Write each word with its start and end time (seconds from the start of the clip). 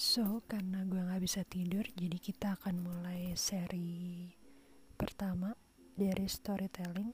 So, 0.00 0.40
karena 0.48 0.88
gue 0.88 0.96
gak 0.96 1.20
bisa 1.20 1.44
tidur, 1.44 1.84
jadi 1.92 2.16
kita 2.16 2.56
akan 2.56 2.88
mulai 2.88 3.36
seri 3.36 4.32
pertama 4.96 5.52
dari 5.92 6.24
storytelling. 6.24 7.12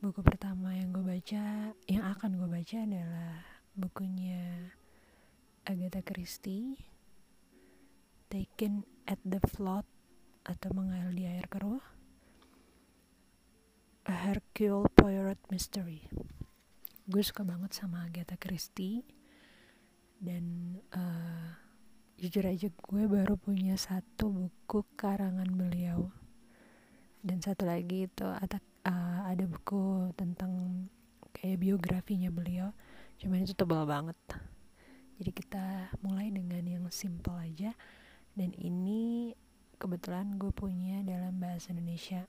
Buku 0.00 0.24
pertama 0.24 0.72
yang 0.72 0.88
gue 0.88 1.04
baca, 1.04 1.76
yang 1.84 2.04
akan 2.16 2.40
gue 2.40 2.48
baca 2.48 2.76
adalah 2.88 3.44
bukunya 3.76 4.72
Agatha 5.68 6.00
Christie, 6.00 6.80
Taken 8.32 8.88
at 9.04 9.20
the 9.20 9.44
Flood 9.52 9.84
atau 10.48 10.72
Mengail 10.72 11.12
di 11.12 11.28
Air 11.28 11.44
Keruh, 11.52 11.84
A 14.08 14.16
Hercule 14.16 14.88
Poirot 14.96 15.44
Mystery. 15.52 16.08
Gue 17.04 17.20
suka 17.20 17.44
banget 17.44 17.76
sama 17.76 18.08
Agatha 18.08 18.40
Christie 18.40 19.11
dan 20.22 20.78
uh, 20.94 21.50
jujur 22.14 22.46
aja 22.46 22.70
gue 22.70 23.04
baru 23.10 23.34
punya 23.34 23.74
satu 23.74 24.30
buku 24.30 24.86
karangan 24.94 25.50
beliau. 25.50 26.14
Dan 27.18 27.42
satu 27.42 27.66
lagi 27.66 28.06
itu 28.06 28.22
ada 28.22 28.62
uh, 28.86 29.26
ada 29.26 29.42
buku 29.42 30.14
tentang 30.14 30.86
kayak 31.34 31.58
biografinya 31.58 32.30
beliau. 32.30 32.70
Cuman 33.18 33.42
itu 33.42 33.58
tebal 33.58 33.82
banget. 33.82 34.14
Jadi 35.18 35.30
kita 35.34 35.90
mulai 36.06 36.30
dengan 36.30 36.62
yang 36.62 36.86
simple 36.94 37.34
aja. 37.34 37.74
Dan 38.38 38.54
ini 38.54 39.34
kebetulan 39.82 40.38
gue 40.38 40.54
punya 40.54 41.02
dalam 41.02 41.42
bahasa 41.42 41.74
Indonesia 41.74 42.22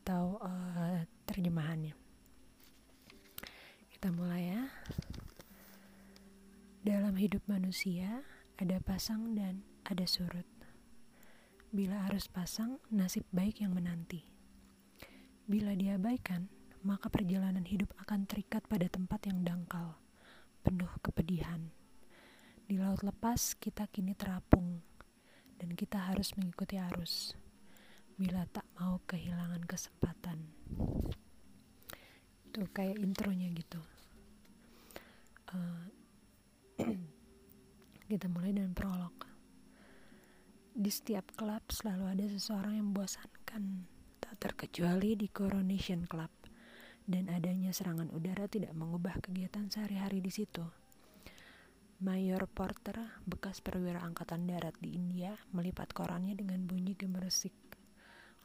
atau 0.00 0.40
uh, 0.40 1.04
terjemahannya. 1.28 1.92
Kita 3.92 4.08
mulai 4.16 4.56
ya 4.56 4.60
dalam 6.80 7.12
hidup 7.20 7.44
manusia, 7.44 8.24
ada 8.56 8.80
pasang 8.80 9.36
dan 9.36 9.60
ada 9.84 10.08
surut. 10.08 10.48
Bila 11.76 12.08
harus 12.08 12.24
pasang, 12.24 12.80
nasib 12.88 13.28
baik 13.36 13.60
yang 13.60 13.76
menanti. 13.76 14.24
Bila 15.44 15.76
diabaikan, 15.76 16.48
maka 16.80 17.12
perjalanan 17.12 17.68
hidup 17.68 17.92
akan 18.00 18.24
terikat 18.24 18.64
pada 18.64 18.88
tempat 18.88 19.20
yang 19.28 19.44
dangkal, 19.44 20.00
penuh 20.64 20.88
kepedihan. 21.04 21.68
Di 22.64 22.80
laut 22.80 23.04
lepas, 23.04 23.60
kita 23.60 23.84
kini 23.92 24.16
terapung, 24.16 24.80
dan 25.60 25.76
kita 25.76 26.00
harus 26.00 26.32
mengikuti 26.40 26.80
arus. 26.80 27.36
Bila 28.16 28.48
tak 28.48 28.64
mau 28.80 29.04
kehilangan 29.04 29.68
kesempatan, 29.68 30.48
itu 32.48 32.64
kayak 32.72 32.96
intronya 33.04 33.52
gitu. 33.52 33.84
Uh, 35.52 35.99
kita 38.10 38.26
mulai 38.26 38.50
dengan 38.50 38.74
prolog. 38.74 39.14
Di 40.70 40.90
setiap 40.90 41.30
klub 41.36 41.62
selalu 41.70 42.04
ada 42.10 42.24
seseorang 42.26 42.78
yang 42.78 42.90
membosankan, 42.90 43.86
tak 44.18 44.34
terkecuali 44.40 45.14
di 45.14 45.28
Coronation 45.30 46.08
Club. 46.08 46.30
Dan 47.04 47.26
adanya 47.26 47.74
serangan 47.74 48.10
udara 48.14 48.46
tidak 48.46 48.70
mengubah 48.74 49.18
kegiatan 49.18 49.66
sehari-hari 49.66 50.22
di 50.22 50.30
situ. 50.30 50.62
Mayor 52.00 52.48
Porter, 52.48 52.96
bekas 53.28 53.60
perwira 53.60 54.00
angkatan 54.00 54.48
darat 54.48 54.72
di 54.80 54.96
India, 54.96 55.36
melipat 55.52 55.92
korannya 55.92 56.32
dengan 56.32 56.64
bunyi 56.64 56.96
gemeresik, 56.96 57.52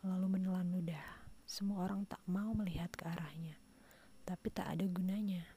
lalu 0.04 0.28
menelan 0.28 0.76
ludah. 0.76 1.24
Semua 1.48 1.88
orang 1.88 2.04
tak 2.04 2.20
mau 2.28 2.52
melihat 2.52 2.92
ke 2.92 3.08
arahnya, 3.08 3.56
tapi 4.28 4.52
tak 4.52 4.76
ada 4.76 4.84
gunanya. 4.92 5.55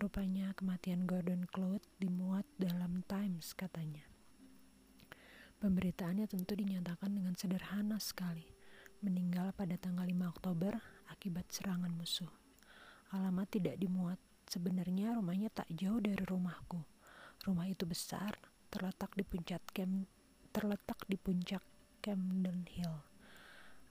Rupanya 0.00 0.56
kematian 0.56 1.04
Gordon 1.04 1.44
Cloud 1.52 1.84
dimuat 2.00 2.48
dalam 2.56 3.04
Times 3.04 3.52
katanya. 3.52 4.00
Pemberitaannya 5.60 6.24
tentu 6.24 6.56
dinyatakan 6.56 7.12
dengan 7.12 7.36
sederhana 7.36 8.00
sekali. 8.00 8.48
Meninggal 9.04 9.52
pada 9.52 9.76
tanggal 9.76 10.08
5 10.08 10.32
Oktober 10.32 10.72
akibat 11.12 11.44
serangan 11.52 11.92
musuh. 11.92 12.30
Alamat 13.12 13.52
tidak 13.52 13.76
dimuat. 13.76 14.16
Sebenarnya 14.48 15.12
rumahnya 15.12 15.52
tak 15.52 15.68
jauh 15.68 16.00
dari 16.00 16.24
rumahku. 16.24 16.80
Rumah 17.44 17.68
itu 17.68 17.84
besar, 17.84 18.32
terletak 18.72 19.12
di 19.12 19.28
puncak 19.28 19.60
Cam 19.76 20.08
terletak 20.52 21.04
di 21.04 21.20
puncak 21.20 21.64
Camden 22.00 22.64
Hill. 22.68 22.96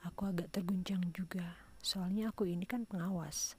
Aku 0.05 0.29
agak 0.29 0.49
terguncang 0.49 1.13
juga, 1.13 1.57
soalnya 1.81 2.33
aku 2.33 2.49
ini 2.49 2.65
kan 2.65 2.85
pengawas 2.85 3.57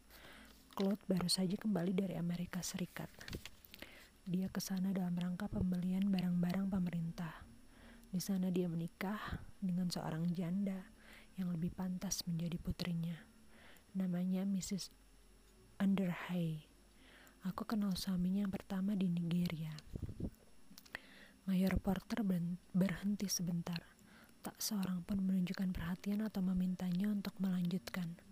Claude 0.73 1.05
baru 1.05 1.29
saja 1.29 1.53
kembali 1.61 1.93
dari 1.93 2.17
Amerika 2.17 2.65
Serikat. 2.65 3.13
Dia 4.25 4.49
ke 4.49 4.57
sana 4.57 4.89
dalam 4.97 5.13
rangka 5.13 5.45
pembelian 5.45 6.09
barang-barang 6.09 6.73
pemerintah. 6.73 7.45
Di 8.09 8.17
sana 8.17 8.49
dia 8.49 8.73
menikah 8.73 9.21
dengan 9.61 9.93
seorang 9.93 10.33
janda 10.33 10.81
yang 11.37 11.53
lebih 11.53 11.77
pantas 11.77 12.25
menjadi 12.25 12.57
putrinya. 12.57 13.21
Namanya 14.01 14.49
Mrs. 14.49 14.89
Underhay. 15.77 16.65
Aku 17.45 17.69
kenal 17.69 17.93
suaminya 17.93 18.49
yang 18.49 18.55
pertama 18.57 18.97
di 18.97 19.13
Nigeria. 19.13 19.77
Mayor 21.45 21.77
Porter 21.85 22.25
berhenti 22.73 23.29
sebentar. 23.29 23.85
Tak 24.41 24.57
seorang 24.57 25.05
pun 25.05 25.21
menunjukkan 25.21 25.69
perhatian 25.69 26.25
atau 26.25 26.41
memintanya 26.41 27.13
untuk 27.13 27.37
melanjutkan. 27.45 28.32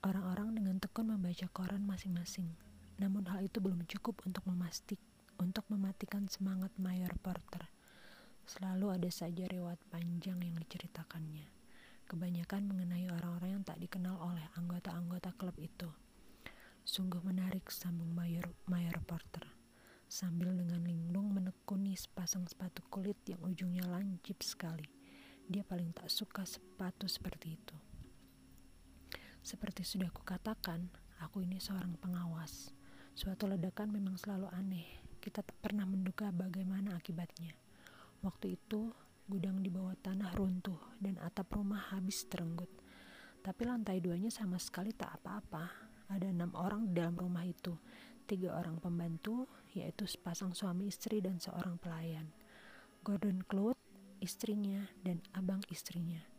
Orang-orang 0.00 0.56
dengan 0.56 0.80
tekun 0.80 1.12
membaca 1.12 1.44
koran 1.52 1.84
masing-masing. 1.84 2.48
Namun 2.96 3.20
hal 3.28 3.44
itu 3.44 3.60
belum 3.60 3.84
cukup 3.84 4.24
untuk 4.24 4.40
memastik, 4.48 4.96
untuk 5.36 5.68
mematikan 5.68 6.24
semangat 6.24 6.72
Mayor 6.80 7.12
Porter. 7.20 7.68
Selalu 8.48 8.96
ada 8.96 9.10
saja 9.12 9.44
rewat 9.44 9.76
panjang 9.92 10.40
yang 10.40 10.56
diceritakannya. 10.56 11.44
Kebanyakan 12.08 12.64
mengenai 12.64 13.12
orang-orang 13.12 13.60
yang 13.60 13.64
tak 13.68 13.76
dikenal 13.76 14.16
oleh 14.24 14.48
anggota-anggota 14.56 15.36
klub 15.36 15.60
itu. 15.60 15.92
Sungguh 16.80 17.20
menarik 17.20 17.68
sambung 17.68 18.16
Mayor, 18.16 18.48
Mayor 18.72 18.96
Porter. 19.04 19.44
Sambil 20.08 20.56
dengan 20.56 20.80
linglung 20.80 21.28
menekuni 21.36 21.92
sepasang 21.92 22.48
sepatu 22.48 22.80
kulit 22.88 23.20
yang 23.28 23.44
ujungnya 23.44 23.84
lancip 23.84 24.40
sekali. 24.40 24.88
Dia 25.44 25.60
paling 25.60 25.92
tak 25.92 26.08
suka 26.08 26.48
sepatu 26.48 27.04
seperti 27.04 27.60
itu. 27.60 27.79
Seperti 29.40 29.82
sudah 29.88 30.12
kukatakan, 30.12 30.92
aku 31.24 31.44
ini 31.44 31.56
seorang 31.56 31.96
pengawas. 31.96 32.72
Suatu 33.16 33.48
ledakan 33.48 33.92
memang 33.92 34.20
selalu 34.20 34.52
aneh. 34.52 34.86
Kita 35.20 35.44
tak 35.44 35.56
pernah 35.60 35.84
menduga 35.84 36.32
bagaimana 36.32 36.96
akibatnya. 36.96 37.52
Waktu 38.20 38.60
itu, 38.60 38.92
gudang 39.28 39.64
di 39.64 39.72
bawah 39.72 39.96
tanah 39.96 40.32
runtuh 40.36 40.80
dan 41.00 41.16
atap 41.20 41.52
rumah 41.56 41.92
habis 41.92 42.24
terenggut. 42.28 42.68
Tapi 43.40 43.62
lantai 43.64 44.04
duanya 44.04 44.28
sama 44.28 44.60
sekali 44.60 44.92
tak 44.92 45.20
apa-apa. 45.20 45.64
Ada 46.12 46.28
enam 46.28 46.52
orang 46.52 46.88
di 46.88 46.92
dalam 47.00 47.16
rumah 47.16 47.44
itu. 47.48 47.72
Tiga 48.28 48.54
orang 48.60 48.78
pembantu, 48.78 49.48
yaitu 49.72 50.06
sepasang 50.06 50.52
suami 50.54 50.86
istri 50.92 51.18
dan 51.24 51.40
seorang 51.40 51.80
pelayan. 51.80 52.28
Gordon 53.00 53.42
Cloud, 53.48 53.74
istrinya, 54.20 54.86
dan 55.02 55.24
abang 55.32 55.64
istrinya. 55.72 56.29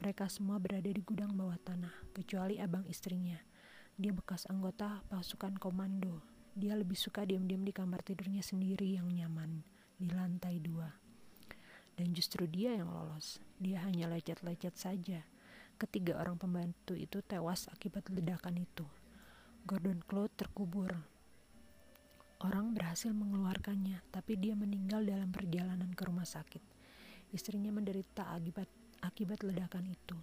Mereka 0.00 0.32
semua 0.32 0.56
berada 0.56 0.88
di 0.88 1.04
gudang 1.04 1.36
bawah 1.36 1.60
tanah, 1.60 1.92
kecuali 2.16 2.56
abang 2.56 2.88
istrinya. 2.88 3.36
Dia 4.00 4.16
bekas 4.16 4.48
anggota 4.48 5.04
pasukan 5.12 5.60
komando. 5.60 6.24
Dia 6.56 6.72
lebih 6.72 6.96
suka 6.96 7.28
diam-diam 7.28 7.60
di 7.60 7.68
kamar 7.68 8.00
tidurnya 8.00 8.40
sendiri 8.40 8.96
yang 8.96 9.12
nyaman, 9.12 9.60
di 10.00 10.08
lantai 10.08 10.56
dua. 10.56 10.88
Dan 12.00 12.16
justru 12.16 12.48
dia 12.48 12.72
yang 12.72 12.88
lolos. 12.88 13.44
Dia 13.60 13.84
hanya 13.84 14.08
lecet-lecet 14.08 14.72
saja. 14.80 15.20
Ketiga 15.76 16.16
orang 16.16 16.40
pembantu 16.40 16.96
itu 16.96 17.20
tewas 17.20 17.68
akibat 17.68 18.08
ledakan 18.08 18.56
itu. 18.56 18.88
Gordon 19.68 20.00
Cloud 20.08 20.32
terkubur. 20.32 20.96
Orang 22.40 22.72
berhasil 22.72 23.12
mengeluarkannya, 23.12 24.00
tapi 24.08 24.40
dia 24.40 24.56
meninggal 24.56 25.04
dalam 25.04 25.28
perjalanan 25.28 25.92
ke 25.92 26.08
rumah 26.08 26.24
sakit. 26.24 26.64
Istrinya 27.36 27.68
menderita 27.68 28.32
akibat 28.32 28.79
akibat 29.02 29.42
ledakan 29.42 29.88
itu. 29.88 30.16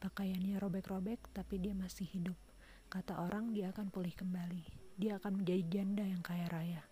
Pakaiannya 0.00 0.56
robek-robek, 0.56 1.30
tapi 1.36 1.60
dia 1.60 1.76
masih 1.76 2.08
hidup. 2.08 2.38
Kata 2.90 3.20
orang, 3.20 3.52
dia 3.52 3.70
akan 3.70 3.92
pulih 3.92 4.16
kembali. 4.16 4.64
Dia 4.96 5.20
akan 5.20 5.44
menjadi 5.44 5.62
janda 5.68 6.02
yang 6.02 6.24
kaya 6.24 6.48
raya. 6.50 6.82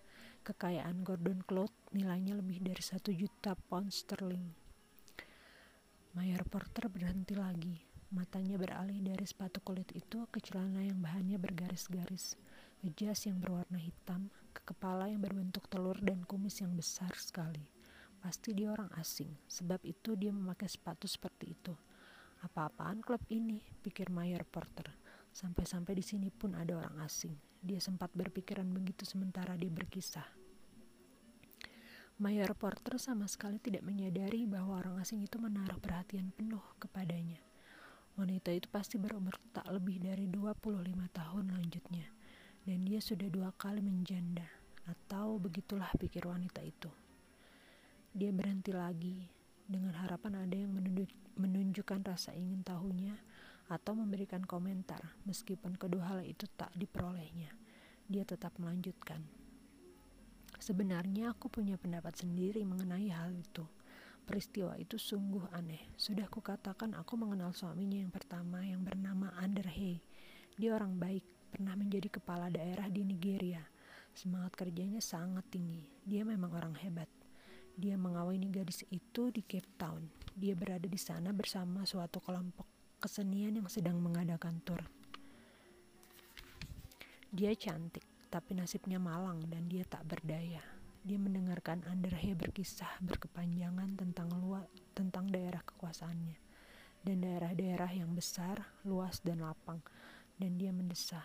Kekayaan 0.45 1.03
Gordon 1.03 1.43
Cloud 1.45 1.73
nilainya 1.93 2.37
lebih 2.37 2.63
dari 2.63 2.81
satu 2.81 3.11
juta 3.13 3.53
pound 3.57 3.91
sterling. 3.91 4.69
Mayor 6.17 6.43
Porter 6.49 6.89
berhenti 6.89 7.37
lagi. 7.37 7.77
Matanya 8.09 8.57
beralih 8.57 9.05
dari 9.05 9.29
sepatu 9.29 9.61
kulit 9.61 9.93
itu 9.93 10.25
ke 10.33 10.41
celana 10.41 10.81
yang 10.81 10.97
bahannya 11.05 11.37
bergaris-garis, 11.37 12.41
ke 12.81 13.29
yang 13.29 13.37
berwarna 13.37 13.77
hitam, 13.77 14.33
ke 14.57 14.65
kepala 14.65 15.13
yang 15.13 15.21
berbentuk 15.21 15.69
telur 15.69 16.01
dan 16.01 16.25
kumis 16.25 16.65
yang 16.65 16.73
besar 16.73 17.13
sekali. 17.13 17.78
Pasti 18.19 18.51
dia 18.51 18.75
orang 18.75 18.91
asing, 18.99 19.31
sebab 19.47 19.79
itu 19.87 20.19
dia 20.19 20.35
memakai 20.35 20.67
sepatu 20.67 21.07
seperti 21.07 21.55
itu. 21.55 21.75
Apa-apaan 22.43 23.03
klub 23.03 23.23
ini, 23.31 23.63
pikir 23.83 24.11
Mayor 24.11 24.43
Porter. 24.47 24.91
Sampai-sampai 25.31 25.95
di 25.95 26.03
sini 26.03 26.29
pun 26.31 26.59
ada 26.59 26.75
orang 26.75 26.99
asing. 27.03 27.35
Dia 27.63 27.79
sempat 27.79 28.11
berpikiran 28.15 28.67
begitu 28.71 29.07
sementara 29.07 29.55
dia 29.55 29.71
berkisah. 29.71 30.27
Mayor 32.19 32.51
Porter 32.59 32.99
sama 32.99 33.31
sekali 33.31 33.63
tidak 33.63 33.87
menyadari 33.87 34.43
bahwa 34.43 34.83
orang 34.83 34.99
asing 34.99 35.23
itu 35.23 35.39
menaruh 35.39 35.79
perhatian 35.79 36.35
penuh 36.35 36.63
kepadanya. 36.83 37.39
Wanita 38.19 38.51
itu 38.51 38.67
pasti 38.67 38.99
berumur 38.99 39.39
tak 39.55 39.71
lebih 39.71 40.03
dari 40.03 40.27
25 40.27 40.67
tahun 41.15 41.45
lanjutnya, 41.55 42.11
dan 42.67 42.83
dia 42.83 42.99
sudah 42.99 43.31
dua 43.31 43.55
kali 43.55 43.79
menjanda, 43.79 44.51
atau 44.91 45.39
begitulah 45.39 45.87
pikir 45.95 46.27
wanita 46.27 46.59
itu. 46.67 46.91
Dia 48.17 48.33
berhenti 48.33 48.73
lagi, 48.73 49.29
dengan 49.69 49.93
harapan 50.01 50.49
ada 50.49 50.57
yang 50.57 50.73
menunjukkan 51.37 52.01
rasa 52.09 52.33
ingin 52.33 52.65
tahunya 52.65 53.15
atau 53.69 53.93
memberikan 53.93 54.41
komentar, 54.49 55.01
meskipun 55.29 55.77
kedua 55.77 56.17
hal 56.17 56.21
itu 56.25 56.49
tak 56.57 56.73
diperolehnya. 56.73 57.53
Dia 58.09 58.25
tetap 58.25 58.57
melanjutkan. 58.57 59.21
Sebenarnya 60.57 61.37
aku 61.37 61.53
punya 61.53 61.77
pendapat 61.77 62.17
sendiri 62.17 62.65
mengenai 62.65 63.13
hal 63.13 63.31
itu. 63.37 63.69
Peristiwa 64.25 64.73
itu 64.81 64.97
sungguh 64.97 65.53
aneh. 65.53 65.93
Sudah 65.97 66.29
kukatakan 66.29 66.97
aku 66.97 67.21
mengenal 67.21 67.53
suaminya 67.53 68.01
yang 68.01 68.13
pertama 68.13 68.65
yang 68.65 68.81
bernama 68.85 69.33
Underhay. 69.37 70.01
Dia 70.57 70.75
orang 70.77 70.97
baik, 70.97 71.53
pernah 71.53 71.77
menjadi 71.77 72.09
kepala 72.09 72.49
daerah 72.49 72.89
di 72.89 73.05
Nigeria. 73.05 73.61
Semangat 74.17 74.57
kerjanya 74.57 75.05
sangat 75.05 75.45
tinggi. 75.53 75.85
Dia 76.05 76.25
memang 76.25 76.57
orang 76.57 76.75
hebat. 76.81 77.09
Dia 77.79 77.95
mengawini 77.95 78.51
gadis 78.51 78.83
itu 78.91 79.31
di 79.31 79.47
Cape 79.47 79.79
Town. 79.79 80.03
Dia 80.35 80.59
berada 80.59 80.91
di 80.91 80.99
sana 80.99 81.31
bersama 81.31 81.87
suatu 81.87 82.19
kelompok 82.19 82.67
kesenian 82.99 83.55
yang 83.55 83.71
sedang 83.71 84.03
mengadakan 84.03 84.59
tur. 84.67 84.83
Dia 87.31 87.55
cantik, 87.55 88.03
tapi 88.35 88.59
nasibnya 88.59 88.99
malang 88.99 89.47
dan 89.47 89.71
dia 89.71 89.87
tak 89.87 90.03
berdaya. 90.11 90.59
Dia 91.07 91.23
mendengarkan 91.23 91.87
Underhay 91.87 92.35
berkisah 92.35 92.99
berkepanjangan 92.99 93.95
tentang 93.95 94.27
luas 94.43 94.67
tentang 94.99 95.31
daerah 95.31 95.63
kekuasaannya 95.63 96.35
dan 97.07 97.17
daerah-daerah 97.23 97.95
yang 97.95 98.11
besar, 98.11 98.59
luas 98.83 99.23
dan 99.23 99.39
lapang 99.47 99.79
dan 100.35 100.59
dia 100.59 100.75
mendesah. 100.75 101.23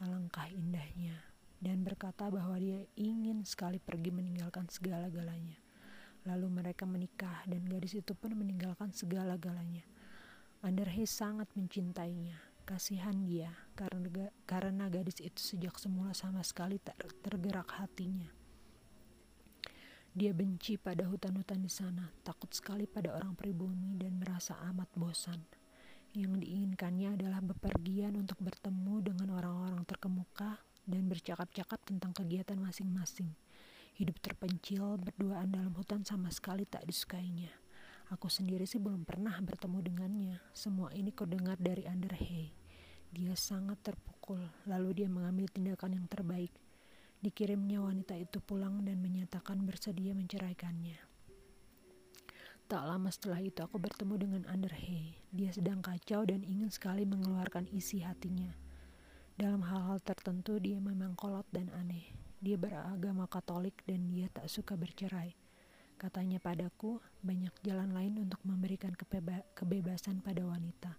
Alangkah 0.00 0.48
indahnya 0.48 1.29
dan 1.60 1.84
berkata 1.84 2.32
bahwa 2.32 2.56
dia 2.56 2.88
ingin 2.96 3.44
sekali 3.44 3.78
pergi 3.78 4.10
meninggalkan 4.10 4.66
segala-galanya. 4.66 5.60
Lalu 6.24 6.48
mereka 6.48 6.88
menikah 6.88 7.44
dan 7.44 7.64
gadis 7.68 7.96
itu 7.96 8.12
pun 8.16 8.32
meninggalkan 8.32 8.92
segala-galanya. 8.92 9.84
Underhay 10.60 11.08
sangat 11.08 11.48
mencintainya 11.56 12.50
Kasihan 12.70 13.26
dia 13.26 13.50
karena, 13.74 14.30
karena 14.46 14.86
gadis 14.86 15.18
itu 15.18 15.42
sejak 15.42 15.74
semula 15.74 16.14
sama 16.14 16.38
sekali 16.46 16.78
tak 16.78 16.94
tergerak 17.18 17.66
hatinya. 17.74 18.30
Dia 20.14 20.30
benci 20.30 20.78
pada 20.78 21.02
hutan-hutan 21.10 21.66
di 21.66 21.66
sana, 21.66 22.14
takut 22.22 22.46
sekali 22.54 22.86
pada 22.86 23.10
orang 23.18 23.34
pribumi 23.34 23.98
dan 23.98 24.22
merasa 24.22 24.54
amat 24.70 24.86
bosan. 24.94 25.42
Yang 26.14 26.46
diinginkannya 26.46 27.18
adalah 27.18 27.42
bepergian 27.42 28.14
untuk 28.14 28.38
bertemu 28.38 29.02
dengan 29.02 29.34
orang-orang 29.34 29.82
terkemuka 29.82 30.62
dan 30.90 31.06
bercakap-cakap 31.06 31.78
tentang 31.86 32.10
kegiatan 32.10 32.58
masing-masing. 32.58 33.30
Hidup 33.94 34.18
terpencil 34.18 34.98
berduaan 34.98 35.54
dalam 35.54 35.70
hutan 35.78 36.02
sama 36.02 36.34
sekali 36.34 36.66
tak 36.66 36.82
disukainya. 36.82 37.54
Aku 38.10 38.26
sendiri 38.26 38.66
sih 38.66 38.82
belum 38.82 39.06
pernah 39.06 39.38
bertemu 39.38 39.78
dengannya. 39.86 40.36
Semua 40.50 40.90
ini 40.90 41.14
kau 41.14 41.30
dengar 41.30 41.54
dari 41.62 41.86
Underhay. 41.86 42.50
Dia 43.14 43.38
sangat 43.38 43.78
terpukul, 43.86 44.42
lalu 44.66 45.02
dia 45.02 45.06
mengambil 45.06 45.46
tindakan 45.46 45.94
yang 45.94 46.06
terbaik. 46.10 46.50
Dikirimnya 47.22 47.78
wanita 47.78 48.18
itu 48.18 48.42
pulang 48.42 48.82
dan 48.82 48.98
menyatakan 48.98 49.62
bersedia 49.62 50.10
menceraikannya. 50.18 50.98
Tak 52.70 52.86
lama 52.86 53.10
setelah 53.10 53.42
itu 53.42 53.58
aku 53.66 53.82
bertemu 53.82 54.14
dengan 54.14 54.42
Underhay. 54.46 55.18
Dia 55.34 55.50
sedang 55.50 55.82
kacau 55.82 56.22
dan 56.22 56.46
ingin 56.46 56.70
sekali 56.70 57.02
mengeluarkan 57.02 57.66
isi 57.74 58.02
hatinya. 58.06 58.69
Dalam 59.40 59.64
hal-hal 59.64 60.04
tertentu 60.04 60.60
dia 60.60 60.76
memang 60.76 61.16
kolot 61.16 61.48
dan 61.48 61.72
aneh. 61.72 62.12
Dia 62.44 62.60
beragama 62.60 63.24
Katolik 63.24 63.80
dan 63.88 64.12
dia 64.12 64.28
tak 64.28 64.52
suka 64.52 64.76
bercerai. 64.76 65.32
Katanya 65.96 66.36
padaku, 66.36 67.00
banyak 67.24 67.56
jalan 67.64 67.88
lain 67.88 68.20
untuk 68.20 68.36
memberikan 68.44 68.92
kebeba 68.92 69.40
kebebasan 69.56 70.20
pada 70.20 70.44
wanita. 70.44 70.92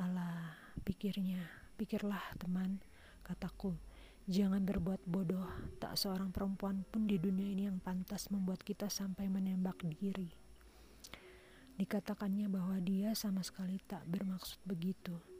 Alah, 0.00 0.56
pikirnya, 0.80 1.44
pikirlah 1.76 2.40
teman, 2.40 2.80
kataku. 3.20 3.76
Jangan 4.24 4.64
berbuat 4.64 5.04
bodoh, 5.04 5.52
tak 5.76 6.00
seorang 6.00 6.32
perempuan 6.32 6.88
pun 6.88 7.04
di 7.04 7.20
dunia 7.20 7.52
ini 7.52 7.68
yang 7.68 7.84
pantas 7.84 8.32
membuat 8.32 8.64
kita 8.64 8.88
sampai 8.88 9.28
menembak 9.28 9.76
diri. 10.00 10.32
Dikatakannya 11.76 12.48
bahwa 12.48 12.80
dia 12.80 13.12
sama 13.12 13.44
sekali 13.44 13.76
tak 13.84 14.08
bermaksud 14.08 14.56
begitu. 14.64 15.37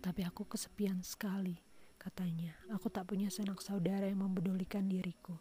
Tapi 0.00 0.24
aku 0.24 0.48
kesepian 0.48 1.04
sekali, 1.04 1.60
katanya. 2.00 2.56
Aku 2.72 2.88
tak 2.88 3.12
punya 3.12 3.28
sanak 3.28 3.60
saudara 3.60 4.08
yang 4.08 4.24
mempedulikan 4.24 4.88
diriku. 4.88 5.36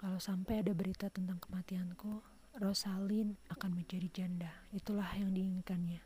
Kalau 0.00 0.16
sampai 0.16 0.64
ada 0.64 0.72
berita 0.72 1.12
tentang 1.12 1.36
kematianku, 1.36 2.24
Rosalind 2.56 3.36
akan 3.52 3.76
menjadi 3.76 4.08
janda. 4.08 4.52
Itulah 4.72 5.12
yang 5.20 5.36
diinginkannya. 5.36 6.00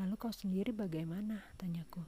Lalu 0.00 0.14
kau 0.16 0.32
sendiri 0.32 0.72
bagaimana? 0.72 1.44
Tanyaku. 1.60 2.00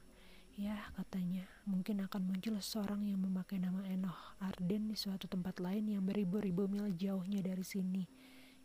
Ya, 0.57 0.81
katanya, 0.97 1.45
mungkin 1.67 2.01
akan 2.01 2.25
muncul 2.25 2.57
seorang 2.57 3.05
yang 3.05 3.21
memakai 3.21 3.61
nama 3.61 3.85
Enoch 3.85 4.33
Arden 4.41 4.89
di 4.89 4.97
suatu 4.97 5.27
tempat 5.29 5.61
lain 5.61 5.91
yang 5.91 6.01
beribu-ribu 6.07 6.65
mil 6.65 6.89
jauhnya 6.95 7.43
dari 7.43 7.61
sini, 7.61 8.07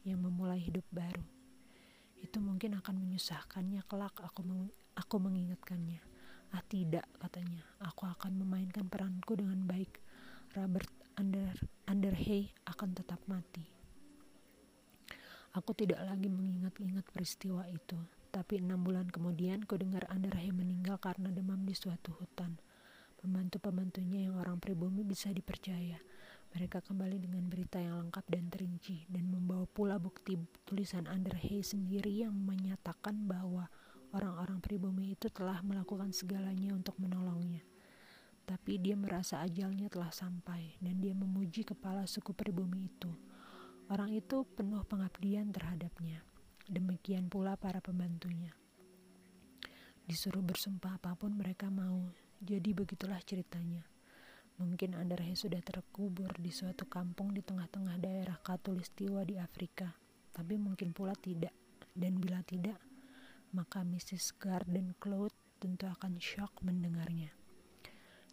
yang 0.06 0.22
memulai 0.22 0.62
hidup 0.62 0.86
baru. 0.94 1.26
Itu 2.22 2.38
mungkin 2.38 2.78
akan 2.78 2.94
menyusahkannya 2.94 3.84
kelak 3.90 4.16
aku 4.22 4.40
aku 4.96 5.22
mengingatkannya. 5.22 6.00
Ah 6.50 6.62
tidak, 6.66 7.06
katanya, 7.22 7.62
aku 7.78 8.10
akan 8.10 8.42
memainkan 8.42 8.90
peranku 8.90 9.38
dengan 9.38 9.62
baik. 9.66 10.02
Robert 10.58 10.90
Under 11.14 11.54
Underhay 11.86 12.50
akan 12.66 12.90
tetap 12.96 13.22
mati. 13.30 13.62
Aku 15.54 15.74
tidak 15.74 16.02
lagi 16.06 16.30
mengingat-ingat 16.30 17.06
peristiwa 17.10 17.66
itu. 17.70 17.98
Tapi 18.30 18.62
enam 18.62 18.86
bulan 18.86 19.10
kemudian 19.10 19.66
ku 19.66 19.74
dengar 19.74 20.06
Andarhe 20.06 20.54
meninggal 20.54 21.02
karena 21.02 21.34
demam 21.34 21.66
di 21.66 21.74
suatu 21.74 22.14
hutan. 22.14 22.54
Pembantu-pembantunya 23.18 24.30
yang 24.30 24.38
orang 24.38 24.62
pribumi 24.62 25.02
bisa 25.02 25.34
dipercaya. 25.34 25.98
Mereka 26.50 26.82
kembali 26.82 27.18
dengan 27.18 27.46
berita 27.46 27.78
yang 27.82 28.06
lengkap 28.06 28.26
dan 28.26 28.46
terinci 28.50 29.06
dan 29.06 29.26
membawa 29.30 29.66
pula 29.70 29.98
bukti 29.98 30.34
tulisan 30.66 31.06
Underhay 31.10 31.62
sendiri 31.62 32.10
yang 32.26 32.34
menyatakan 32.34 33.26
bahwa 33.26 33.70
orang-orang 34.10 34.58
pribumi 34.58 35.14
itu 35.14 35.30
telah 35.30 35.62
melakukan 35.62 36.10
segalanya 36.10 36.74
untuk 36.74 36.98
menolongnya. 36.98 37.62
Tapi 38.46 38.82
dia 38.82 38.98
merasa 38.98 39.46
ajalnya 39.46 39.86
telah 39.86 40.10
sampai 40.10 40.74
dan 40.82 40.98
dia 40.98 41.14
memuji 41.14 41.62
kepala 41.62 42.02
suku 42.10 42.34
pribumi 42.34 42.90
itu. 42.90 43.10
Orang 43.90 44.10
itu 44.10 44.42
penuh 44.58 44.82
pengabdian 44.86 45.50
terhadapnya. 45.54 46.22
Demikian 46.66 47.30
pula 47.30 47.54
para 47.58 47.78
pembantunya. 47.78 48.54
Disuruh 50.06 50.42
bersumpah 50.42 50.98
apa 50.98 51.14
pun 51.14 51.34
mereka 51.34 51.70
mau. 51.70 52.10
Jadi 52.42 52.74
begitulah 52.74 53.22
ceritanya. 53.22 53.86
Mungkin 54.58 54.98
Andarhe 54.98 55.38
sudah 55.38 55.62
terkubur 55.62 56.34
di 56.36 56.50
suatu 56.50 56.84
kampung 56.90 57.30
di 57.30 57.46
tengah-tengah 57.46 57.96
daerah 58.02 58.34
Katulistiwa 58.42 59.22
di 59.22 59.38
Afrika. 59.38 59.88
Tapi 60.34 60.58
mungkin 60.58 60.90
pula 60.90 61.14
tidak. 61.14 61.54
Dan 61.94 62.18
bila 62.18 62.42
tidak, 62.42 62.78
maka 63.50 63.82
Mrs. 63.82 64.38
Garden 64.38 64.94
Cloud 65.02 65.34
tentu 65.58 65.90
akan 65.90 66.22
shock 66.22 66.62
mendengarnya. 66.62 67.34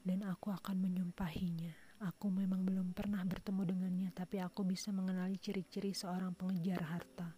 Dan 0.05 0.23
aku 0.23 0.53
akan 0.53 0.77
menyumpahinya. 0.77 1.73
Aku 1.97 2.29
memang 2.29 2.61
belum 2.61 2.93
pernah 2.93 3.25
bertemu 3.25 3.61
dengannya, 3.65 4.09
tapi 4.13 4.37
aku 4.37 4.61
bisa 4.61 4.93
mengenali 4.93 5.41
ciri-ciri 5.41 5.97
seorang 5.97 6.37
pengejar 6.37 6.85
harta. 6.85 7.33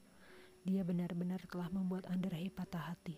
Dia 0.67 0.83
benar-benar 0.83 1.39
telah 1.47 1.71
membuat 1.71 2.11
Underhay 2.11 2.51
patah 2.51 2.91
hati. 2.91 3.15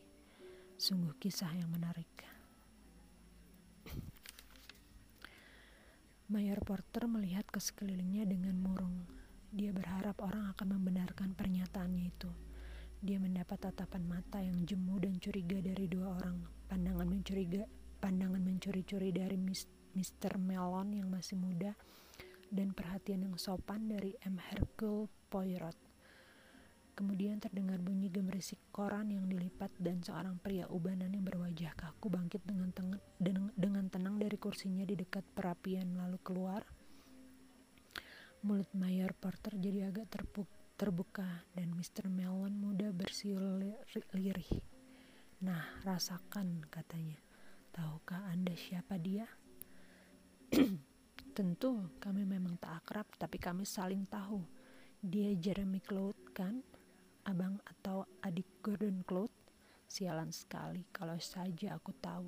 Sungguh 0.78 1.18
kisah 1.18 1.50
yang 1.58 1.74
menarik. 1.74 2.10
Mayor 6.32 6.64
Porter 6.64 7.12
melihat 7.12 7.44
ke 7.50 7.60
sekelilingnya 7.60 8.24
dengan 8.24 8.56
murung. 8.56 9.04
Dia 9.52 9.76
berharap 9.76 10.24
orang 10.24 10.48
akan 10.56 10.80
membenarkan 10.80 11.36
pernyataannya 11.36 12.08
itu. 12.08 12.51
Dia 13.02 13.18
mendapat 13.18 13.58
tatapan 13.58 14.06
mata 14.06 14.38
yang 14.38 14.62
jemu 14.62 15.02
dan 15.02 15.18
curiga 15.18 15.58
dari 15.58 15.90
dua 15.90 16.22
orang. 16.22 16.38
Pandangan 16.70 17.10
mencuriga, 17.10 17.66
pandangan 17.98 18.38
mencuri-curi 18.38 19.10
dari 19.10 19.42
Mr. 19.98 20.38
Melon 20.38 20.94
yang 20.94 21.10
masih 21.10 21.34
muda 21.34 21.74
dan 22.54 22.78
perhatian 22.78 23.26
yang 23.26 23.42
sopan 23.42 23.90
dari 23.90 24.14
M. 24.22 24.38
Hercule 24.38 25.10
Poirot. 25.34 25.74
Kemudian 26.94 27.42
terdengar 27.42 27.82
bunyi 27.82 28.14
gemerisik 28.14 28.62
koran 28.70 29.10
yang 29.10 29.26
dilipat 29.26 29.74
dan 29.82 30.06
seorang 30.06 30.38
pria 30.38 30.70
ubanan 30.70 31.10
yang 31.10 31.26
berwajah 31.26 31.74
kaku 31.74 32.06
bangkit 32.14 32.46
dengan, 32.46 32.70
tenang, 32.70 33.02
dengan 33.58 33.90
tenang 33.90 34.22
dari 34.22 34.38
kursinya 34.38 34.86
di 34.86 34.94
dekat 34.94 35.26
perapian 35.34 35.98
lalu 35.98 36.22
keluar. 36.22 36.62
Mulut 38.46 38.70
Mayor 38.78 39.18
Porter 39.18 39.58
jadi 39.58 39.90
agak 39.90 40.14
terbuka 40.82 41.46
dan 41.54 41.78
Mr. 41.78 42.10
Mellon 42.10 42.58
muda 42.58 42.90
bersiul 42.90 43.62
lirih. 44.18 44.50
Nah, 45.46 45.62
rasakan, 45.86 46.66
katanya. 46.74 47.22
Tahukah 47.70 48.26
Anda 48.34 48.58
siapa 48.58 48.98
dia? 48.98 49.30
Tentu, 51.38 51.86
kami 52.02 52.26
memang 52.26 52.58
tak 52.58 52.82
akrab, 52.82 53.06
tapi 53.14 53.38
kami 53.38 53.62
saling 53.62 54.10
tahu. 54.10 54.42
Dia 55.06 55.38
Jeremy 55.38 55.86
Cloud, 55.86 56.18
kan? 56.34 56.66
Abang 57.30 57.62
atau 57.62 58.10
adik 58.26 58.66
Gordon 58.66 59.06
Cloud? 59.06 59.30
Sialan 59.86 60.34
sekali 60.34 60.90
kalau 60.90 61.22
saja 61.22 61.78
aku 61.78 61.94
tahu. 62.02 62.26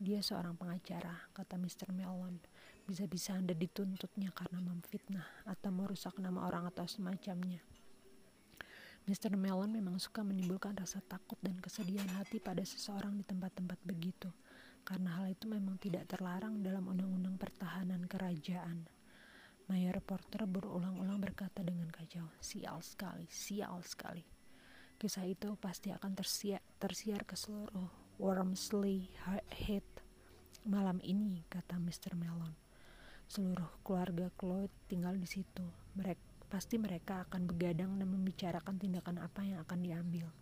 Dia 0.00 0.24
seorang 0.24 0.56
pengacara, 0.56 1.28
kata 1.36 1.60
Mr. 1.60 1.92
Mellon. 1.92 2.40
Bisa-bisa 2.88 3.36
Anda 3.36 3.52
dituntutnya 3.52 4.32
karena 4.32 4.64
memfitnah 4.64 5.44
atau 5.44 5.68
merusak 5.68 6.16
nama 6.16 6.48
orang 6.48 6.72
atau 6.72 6.88
semacamnya. 6.88 7.60
Mr. 9.04 9.36
Mellon 9.36 9.68
memang 9.68 10.00
suka 10.00 10.24
menimbulkan 10.24 10.72
rasa 10.72 11.04
takut 11.04 11.36
dan 11.44 11.60
kesedihan 11.60 12.08
hati 12.16 12.40
pada 12.40 12.64
seseorang 12.64 13.12
di 13.20 13.28
tempat-tempat 13.28 13.76
begitu 13.84 14.32
karena 14.88 15.20
hal 15.20 15.28
itu 15.28 15.44
memang 15.44 15.76
tidak 15.76 16.08
terlarang 16.08 16.64
dalam 16.64 16.88
undang-undang 16.88 17.36
pertahanan 17.36 18.08
kerajaan. 18.08 18.88
Mayor 19.68 20.00
Porter 20.00 20.48
berulang-ulang 20.48 21.20
berkata 21.20 21.60
dengan 21.60 21.92
kacau, 21.92 22.24
sial 22.40 22.80
sekali, 22.80 23.28
sial 23.28 23.84
sekali. 23.84 24.24
Kisah 24.96 25.28
itu 25.28 25.60
pasti 25.60 25.92
akan 25.92 26.16
tersiar, 26.16 26.64
tersiar 26.80 27.28
ke 27.28 27.36
seluruh 27.36 28.16
Wormsley 28.16 29.12
Head 29.52 29.84
malam 30.64 31.04
ini, 31.04 31.44
kata 31.52 31.76
Mr. 31.76 32.16
Mellon. 32.16 32.67
Seluruh 33.28 33.68
keluarga 33.84 34.32
Cloyd 34.40 34.72
tinggal 34.88 35.12
di 35.20 35.28
situ. 35.28 35.60
Mereka, 36.00 36.48
pasti 36.48 36.80
mereka 36.80 37.28
akan 37.28 37.44
begadang 37.44 38.00
dan 38.00 38.08
membicarakan 38.08 38.80
tindakan 38.80 39.20
apa 39.20 39.44
yang 39.44 39.60
akan 39.68 39.84
diambil. 39.84 40.32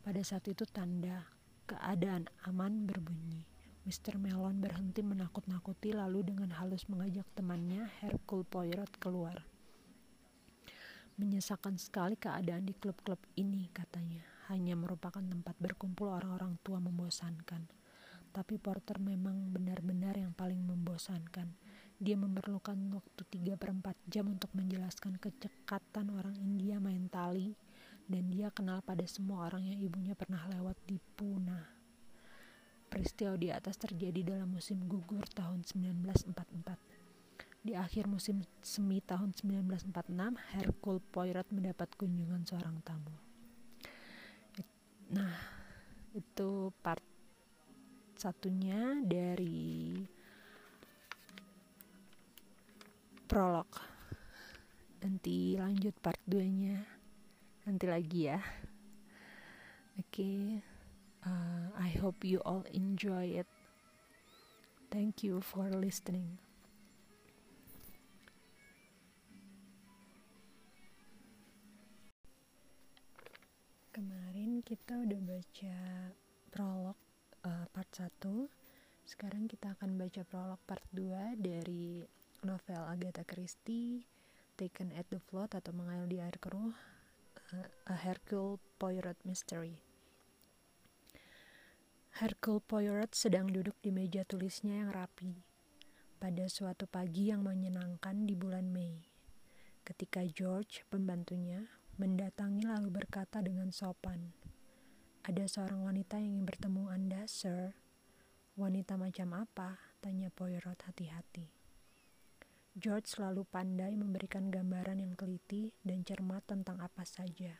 Pada 0.00 0.16
saat 0.24 0.48
itu 0.48 0.64
tanda 0.64 1.28
keadaan 1.68 2.32
aman 2.48 2.88
berbunyi. 2.88 3.44
Mr. 3.84 4.16
Melon 4.16 4.56
berhenti 4.56 5.04
menakut-nakuti 5.04 5.92
lalu 5.92 6.24
dengan 6.24 6.56
halus 6.56 6.88
mengajak 6.88 7.28
temannya 7.36 7.92
Hercule 8.00 8.48
Poirot 8.48 8.88
keluar. 8.96 9.44
Menyesakan 11.20 11.76
sekali 11.76 12.16
keadaan 12.16 12.64
di 12.64 12.72
klub-klub 12.72 13.20
ini, 13.36 13.68
katanya. 13.76 14.24
Hanya 14.48 14.80
merupakan 14.80 15.20
tempat 15.20 15.60
berkumpul 15.60 16.08
orang-orang 16.08 16.56
tua 16.64 16.80
membosankan. 16.80 17.68
Tapi 18.32 18.56
Porter 18.56 18.96
memang 18.96 19.52
benar-benar 19.52 20.16
yang 20.16 20.32
paling 20.32 20.64
membosankan. 20.64 21.67
Dia 21.98 22.14
memerlukan 22.14 22.78
waktu 22.94 23.22
3 23.26 23.58
per 23.58 23.74
4 23.74 23.90
jam 24.06 24.30
untuk 24.30 24.54
menjelaskan 24.54 25.18
kecekatan 25.18 26.14
orang 26.14 26.38
India 26.38 26.78
main 26.78 27.10
tali, 27.10 27.58
dan 28.06 28.30
dia 28.30 28.54
kenal 28.54 28.80
pada 28.86 29.02
semua 29.04 29.50
orang 29.50 29.66
yang 29.66 29.82
ibunya 29.82 30.14
pernah 30.14 30.46
lewat 30.46 30.78
di 30.86 30.96
Pune. 30.96 31.76
Peristiwa 32.88 33.36
di 33.36 33.52
atas 33.52 33.76
terjadi 33.76 34.24
dalam 34.24 34.48
musim 34.48 34.80
gugur 34.86 35.26
tahun 35.34 35.66
1944. 35.66 36.98
Di 37.60 37.74
akhir 37.76 38.08
musim 38.08 38.40
semi 38.64 39.02
tahun 39.04 39.36
1946, 39.36 40.38
Hercule 40.56 41.02
Poirot 41.12 41.50
mendapat 41.52 41.92
kunjungan 41.98 42.46
seorang 42.48 42.80
tamu. 42.80 43.12
Nah, 45.12 45.36
itu 46.16 46.72
part 46.80 47.04
satunya 48.16 48.96
dari 49.04 50.00
prolog. 53.28 53.68
Nanti 55.04 55.60
lanjut 55.60 55.92
part 56.00 56.18
2-nya. 56.24 56.80
Nanti 57.68 57.84
lagi 57.84 58.20
ya. 58.32 58.40
Oke. 60.00 60.08
Okay. 60.08 60.40
Uh, 61.28 61.68
I 61.76 61.92
hope 62.00 62.24
you 62.24 62.40
all 62.48 62.64
enjoy 62.72 63.36
it. 63.36 63.50
Thank 64.88 65.20
you 65.20 65.44
for 65.44 65.68
listening. 65.68 66.40
Kemarin 73.92 74.64
kita 74.64 75.04
udah 75.04 75.20
baca 75.20 75.76
prolog 76.48 76.96
uh, 77.44 77.66
part 77.68 77.90
1. 77.92 78.48
Sekarang 79.04 79.44
kita 79.44 79.76
akan 79.76 80.00
baca 80.00 80.24
prolog 80.24 80.60
part 80.64 80.86
2 80.96 81.36
dari 81.36 82.00
novel 82.42 82.82
Agatha 82.86 83.26
Christie 83.26 84.06
Taken 84.58 84.94
at 84.94 85.06
the 85.10 85.22
Float 85.22 85.54
atau 85.54 85.70
Mengayal 85.70 86.06
di 86.10 86.18
Air 86.18 86.38
Keruh 86.38 86.74
uh, 87.54 87.68
A 87.90 87.96
Hercule 87.96 88.58
Poirot 88.78 89.18
Mystery. 89.22 89.78
Hercule 92.18 92.58
Poirot 92.62 93.14
sedang 93.14 93.46
duduk 93.46 93.78
di 93.78 93.94
meja 93.94 94.26
tulisnya 94.26 94.82
yang 94.82 94.90
rapi 94.90 95.38
pada 96.18 96.50
suatu 96.50 96.90
pagi 96.90 97.30
yang 97.30 97.46
menyenangkan 97.46 98.26
di 98.26 98.34
bulan 98.34 98.74
Mei. 98.74 99.06
Ketika 99.86 100.26
George, 100.26 100.82
pembantunya, 100.90 101.62
mendatangi 101.94 102.66
lalu 102.66 102.90
berkata 102.90 103.38
dengan 103.38 103.70
sopan, 103.70 104.34
"Ada 105.22 105.46
seorang 105.46 105.86
wanita 105.86 106.18
yang 106.18 106.42
ingin 106.42 106.46
bertemu 106.50 106.82
Anda, 106.90 107.22
Sir." 107.30 107.78
"Wanita 108.58 108.98
macam 108.98 109.38
apa?" 109.38 109.78
tanya 110.02 110.34
Poirot 110.34 110.82
hati-hati. 110.82 111.57
George 112.78 113.10
selalu 113.10 113.42
pandai 113.42 113.98
memberikan 113.98 114.54
gambaran 114.54 115.02
yang 115.02 115.18
teliti 115.18 115.74
dan 115.82 116.06
cermat 116.06 116.46
tentang 116.46 116.78
apa 116.78 117.02
saja, 117.02 117.50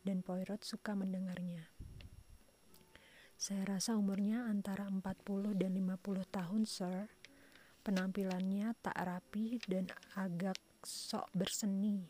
dan 0.00 0.24
Poirot 0.24 0.64
suka 0.64 0.96
mendengarnya. 0.96 1.68
Saya 3.36 3.76
rasa 3.76 4.00
umurnya 4.00 4.48
antara 4.48 4.88
40 4.88 5.52
dan 5.60 5.76
50 5.76 6.00
tahun, 6.32 6.62
sir. 6.64 7.04
Penampilannya 7.84 8.72
tak 8.80 8.96
rapi 8.96 9.60
dan 9.68 9.92
agak 10.16 10.56
sok 10.80 11.28
berseni. 11.36 12.08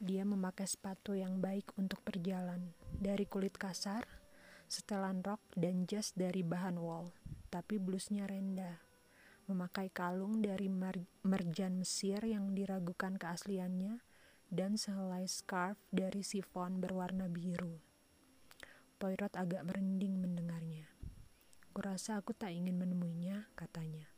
Dia 0.00 0.24
memakai 0.24 0.64
sepatu 0.64 1.12
yang 1.12 1.36
baik 1.44 1.76
untuk 1.76 2.00
berjalan, 2.00 2.72
dari 2.96 3.28
kulit 3.28 3.60
kasar, 3.60 4.08
setelan 4.72 5.20
rok 5.20 5.44
dan 5.52 5.84
jas 5.84 6.16
dari 6.16 6.40
bahan 6.40 6.80
wool, 6.80 7.12
tapi 7.52 7.76
blusnya 7.76 8.24
rendah. 8.24 8.87
Memakai 9.48 9.88
kalung 9.88 10.44
dari 10.44 10.68
merjan 11.24 11.80
Mesir 11.80 12.20
yang 12.20 12.52
diragukan 12.52 13.16
keasliannya, 13.16 13.96
dan 14.52 14.76
sehelai 14.76 15.24
scarf 15.28 15.80
dari 15.88 16.20
sifon 16.20 16.80
berwarna 16.80 17.28
biru. 17.32 17.80
Poirot 19.00 19.32
agak 19.36 19.64
merinding 19.64 20.20
mendengarnya. 20.20 20.88
Kurasa 21.72 22.20
aku 22.20 22.36
tak 22.36 22.52
ingin 22.52 22.76
menemuinya, 22.76 23.48
katanya. 23.56 24.08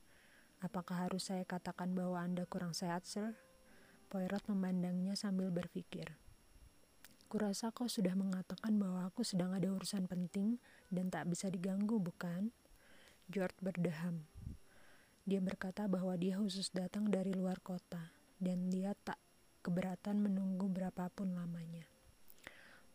Apakah 0.63 1.07
harus 1.07 1.31
saya 1.31 1.47
katakan 1.47 1.93
bahwa 1.95 2.19
Anda 2.19 2.47
kurang 2.47 2.75
sehat, 2.75 3.07
Sir? 3.07 3.37
Poirot 4.11 4.43
memandangnya 4.51 5.15
sambil 5.15 5.51
berpikir. 5.55 6.19
Kurasa 7.31 7.71
kau 7.71 7.87
sudah 7.87 8.19
mengatakan 8.19 8.75
bahwa 8.79 9.07
aku 9.07 9.23
sedang 9.23 9.55
ada 9.55 9.71
urusan 9.71 10.11
penting 10.11 10.59
dan 10.91 11.11
tak 11.11 11.31
bisa 11.31 11.47
diganggu, 11.47 12.03
bukan? 12.03 12.51
George 13.31 13.55
berdeham. 13.63 14.30
Dia 15.29 15.41
berkata 15.45 15.85
bahwa 15.85 16.17
dia 16.17 16.41
khusus 16.41 16.73
datang 16.73 17.13
dari 17.13 17.37
luar 17.37 17.61
kota 17.61 18.13
dan 18.41 18.73
dia 18.73 18.97
tak 19.05 19.21
keberatan 19.61 20.25
menunggu 20.25 20.73
berapapun 20.73 21.37
lamanya. 21.37 21.85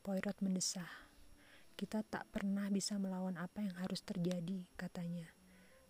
Poirot 0.01 0.37
mendesah. 0.41 0.89
Kita 1.75 2.01
tak 2.01 2.25
pernah 2.33 2.71
bisa 2.73 2.95
melawan 2.97 3.35
apa 3.37 3.61
yang 3.61 3.75
harus 3.77 4.01
terjadi, 4.01 4.65
katanya. 4.79 5.27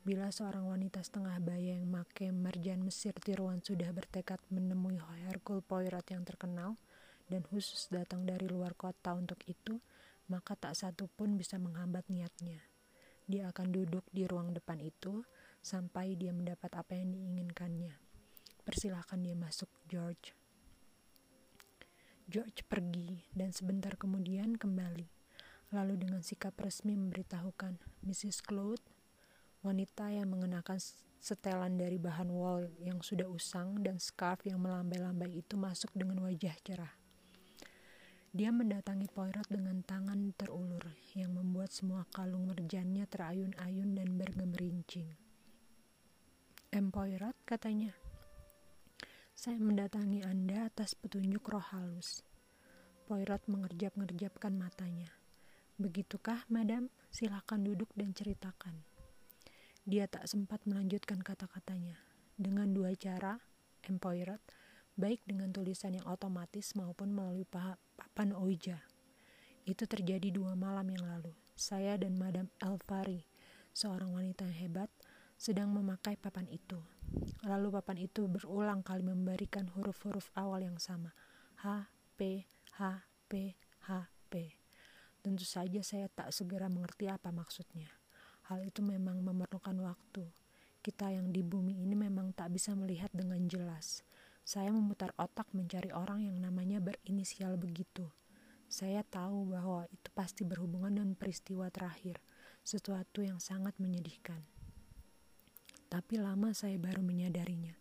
Bila 0.05 0.29
seorang 0.29 0.69
wanita 0.69 1.01
setengah 1.01 1.41
baya 1.41 1.81
yang 1.81 1.89
make 1.89 2.29
marjan 2.29 2.83
Mesir 2.85 3.15
tiruan 3.17 3.61
sudah 3.63 3.89
bertekad 3.89 4.37
menemui 4.53 5.01
Hercule 5.25 5.65
Poirot 5.65 6.05
yang 6.13 6.21
terkenal 6.21 6.77
dan 7.25 7.41
khusus 7.41 7.89
datang 7.89 8.21
dari 8.21 8.45
luar 8.45 8.77
kota 8.77 9.17
untuk 9.17 9.41
itu, 9.49 9.81
maka 10.29 10.53
tak 10.53 10.77
satu 10.77 11.09
pun 11.09 11.37
bisa 11.37 11.57
menghambat 11.57 12.05
niatnya. 12.09 12.61
Dia 13.25 13.49
akan 13.49 13.73
duduk 13.73 14.05
di 14.13 14.29
ruang 14.29 14.53
depan 14.53 14.77
itu 14.77 15.25
sampai 15.65 16.13
dia 16.13 16.29
mendapat 16.29 16.69
apa 16.77 16.93
yang 16.93 17.09
diinginkannya. 17.09 17.97
Persilahkan 18.61 19.17
dia 19.25 19.33
masuk, 19.33 19.73
George. 19.89 20.37
George 22.29 22.61
pergi 22.69 23.25
dan 23.33 23.49
sebentar 23.49 23.97
kemudian 23.97 24.61
kembali 24.61 25.09
lalu 25.73 25.97
dengan 25.97 26.21
sikap 26.21 26.53
resmi 26.61 26.93
memberitahukan 26.93 27.81
Mrs. 28.05 28.45
Cloud, 28.45 28.77
wanita 29.65 30.13
yang 30.13 30.29
mengenakan 30.29 30.77
setelan 31.17 31.75
dari 31.81 31.97
bahan 31.97 32.29
wool 32.29 32.69
yang 32.77 33.01
sudah 33.01 33.25
usang 33.25 33.81
dan 33.81 33.97
scarf 33.97 34.45
yang 34.45 34.61
melambai-lambai 34.61 35.41
itu 35.41 35.57
masuk 35.57 35.89
dengan 35.97 36.21
wajah 36.21 36.53
cerah. 36.61 36.93
Dia 38.35 38.51
mendatangi 38.51 39.09
Poirot 39.09 39.47
dengan 39.47 39.79
tangan 39.81 40.35
terulur 40.35 40.83
yang 41.15 41.33
membuat 41.33 41.71
semua 41.71 42.03
kalung 42.11 42.51
merjannya 42.51 43.07
terayun-ayun 43.07 43.95
dan 43.95 44.19
bergemerincing. 44.19 45.24
M. 46.75 46.91
Poirot, 46.91 47.39
katanya. 47.47 47.95
Saya 49.31 49.55
mendatangi 49.63 50.27
Anda 50.27 50.67
atas 50.67 50.91
petunjuk 50.99 51.47
roh 51.47 51.63
halus. 51.71 52.19
Poirot 53.07 53.39
mengerjap-ngerjapkan 53.47 54.51
matanya. 54.59 55.07
Begitukah, 55.79 56.43
madam? 56.51 56.91
Silahkan 57.15 57.63
duduk 57.63 57.87
dan 57.95 58.11
ceritakan. 58.11 58.83
Dia 59.87 60.11
tak 60.11 60.27
sempat 60.27 60.67
melanjutkan 60.67 61.23
kata-katanya. 61.23 61.95
Dengan 62.35 62.67
dua 62.75 62.91
cara, 62.99 63.39
M. 63.87 63.95
Poirot, 63.95 64.43
baik 64.99 65.23
dengan 65.23 65.55
tulisan 65.55 65.95
yang 65.95 66.03
otomatis 66.11 66.75
maupun 66.75 67.15
melalui 67.15 67.47
papan 67.47 68.35
Ouija. 68.35 68.83
Itu 69.63 69.87
terjadi 69.87 70.27
dua 70.27 70.59
malam 70.59 70.91
yang 70.91 71.07
lalu. 71.07 71.31
Saya 71.55 71.95
dan 71.95 72.19
Madam 72.19 72.51
Elvari, 72.59 73.23
seorang 73.71 74.11
wanita 74.11 74.43
yang 74.43 74.59
hebat, 74.59 74.91
sedang 75.35 75.67
memakai 75.71 76.15
papan 76.15 76.47
itu. 76.47 76.79
Lalu 77.43 77.75
papan 77.79 77.97
itu 78.07 78.27
berulang 78.27 78.81
kali 78.81 79.03
memberikan 79.03 79.67
huruf-huruf 79.75 80.31
awal 80.35 80.63
yang 80.63 80.79
sama. 80.79 81.11
H, 81.59 81.91
P, 82.15 82.47
H, 82.79 83.03
P, 83.27 83.55
H, 83.87 83.89
P. 84.31 84.55
Tentu 85.19 85.43
saja 85.43 85.81
saya 85.83 86.07
tak 86.07 86.31
segera 86.31 86.71
mengerti 86.71 87.11
apa 87.11 87.31
maksudnya. 87.35 87.91
Hal 88.47 88.63
itu 88.63 88.79
memang 88.79 89.21
memerlukan 89.25 89.75
waktu. 89.83 90.23
Kita 90.85 91.09
yang 91.09 91.33
di 91.33 91.41
bumi 91.41 91.81
ini 91.81 91.97
memang 91.97 92.31
tak 92.31 92.53
bisa 92.53 92.77
melihat 92.77 93.09
dengan 93.09 93.41
jelas. 93.49 94.05
Saya 94.45 94.69
memutar 94.69 95.09
otak 95.17 95.49
mencari 95.57 95.89
orang 95.89 96.21
yang 96.21 96.37
namanya 96.37 96.77
berinisial 96.77 97.57
begitu. 97.57 98.05
Saya 98.69 99.01
tahu 99.01 99.49
bahwa 99.49 99.89
itu 99.89 100.09
pasti 100.13 100.45
berhubungan 100.45 100.93
dengan 100.93 101.17
peristiwa 101.17 101.73
terakhir, 101.73 102.21
sesuatu 102.61 103.25
yang 103.25 103.41
sangat 103.41 103.73
menyedihkan 103.81 104.45
tapi 105.95 106.19
lama 106.19 106.51
saya 106.51 106.75
baru 106.75 106.99
menyadarinya. 106.99 107.71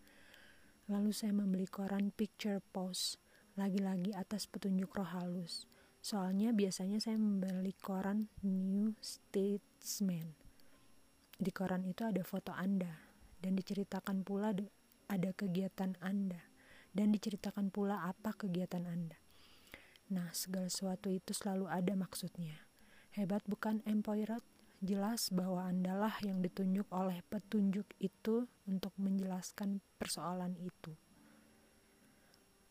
Lalu 0.86 1.10
saya 1.10 1.34
membeli 1.34 1.66
koran 1.66 2.14
Picture 2.14 2.62
Post, 2.62 3.18
lagi-lagi 3.58 4.14
atas 4.14 4.46
petunjuk 4.46 4.94
roh 4.94 5.10
halus. 5.18 5.66
Soalnya 5.98 6.54
biasanya 6.54 7.02
saya 7.02 7.18
membeli 7.18 7.74
koran 7.74 8.30
New 8.46 8.94
Statesman. 9.02 10.30
Di 11.34 11.50
koran 11.50 11.82
itu 11.90 12.06
ada 12.06 12.22
foto 12.22 12.54
Anda, 12.54 13.02
dan 13.42 13.58
diceritakan 13.58 14.22
pula 14.22 14.54
ada 15.10 15.30
kegiatan 15.34 15.98
Anda, 15.98 16.38
dan 16.94 17.10
diceritakan 17.10 17.74
pula 17.74 18.06
apa 18.06 18.30
kegiatan 18.30 18.86
Anda. 18.86 19.18
Nah, 20.14 20.30
segala 20.30 20.70
sesuatu 20.70 21.10
itu 21.10 21.34
selalu 21.34 21.66
ada 21.66 21.98
maksudnya. 21.98 22.62
Hebat 23.18 23.42
bukan 23.50 23.82
Empoirot? 23.82 24.53
Jelas 24.82 25.30
bahwa 25.30 25.70
Andalah 25.70 26.18
yang 26.24 26.42
ditunjuk 26.42 26.90
oleh 26.90 27.22
petunjuk 27.30 27.86
itu 28.02 28.50
untuk 28.66 28.90
menjelaskan 28.98 29.78
persoalan 30.00 30.58
itu. 30.58 30.96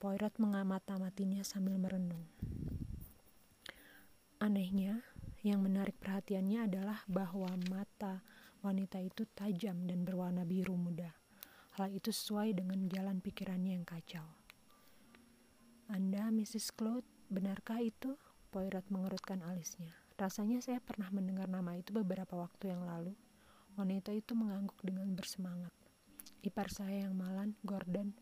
Poirot 0.03 0.35
mengamat-amatinya 0.35 1.47
sambil 1.47 1.79
merenung. 1.79 2.27
Anehnya, 4.43 4.99
yang 5.47 5.63
menarik 5.63 5.95
perhatiannya 6.03 6.67
adalah 6.67 7.07
bahwa 7.07 7.47
mata 7.71 8.19
wanita 8.59 8.99
itu 8.99 9.23
tajam 9.31 9.87
dan 9.87 10.03
berwarna 10.03 10.43
biru 10.43 10.75
muda. 10.75 11.15
Hal 11.79 11.95
itu 11.95 12.11
sesuai 12.11 12.51
dengan 12.59 12.91
jalan 12.91 13.23
pikirannya 13.23 13.79
yang 13.79 13.87
kacau. 13.87 14.27
Anda, 15.87 16.27
Mrs. 16.35 16.75
Claude, 16.75 17.07
benarkah 17.31 17.79
itu? 17.79 18.19
Poirot 18.51 18.83
mengerutkan 18.91 19.39
alisnya. 19.39 20.02
Rasanya 20.13 20.61
saya 20.61 20.77
pernah 20.77 21.09
mendengar 21.09 21.49
nama 21.49 21.73
itu 21.73 21.89
beberapa 21.89 22.37
waktu 22.37 22.69
yang 22.69 22.85
lalu. 22.85 23.17
Wanita 23.73 24.13
itu 24.13 24.37
mengangguk 24.37 24.77
dengan 24.85 25.09
bersemangat. 25.17 25.73
Ipar 26.45 26.69
saya 26.69 27.09
yang 27.09 27.17
malan, 27.17 27.57
Gordon, 27.65 28.13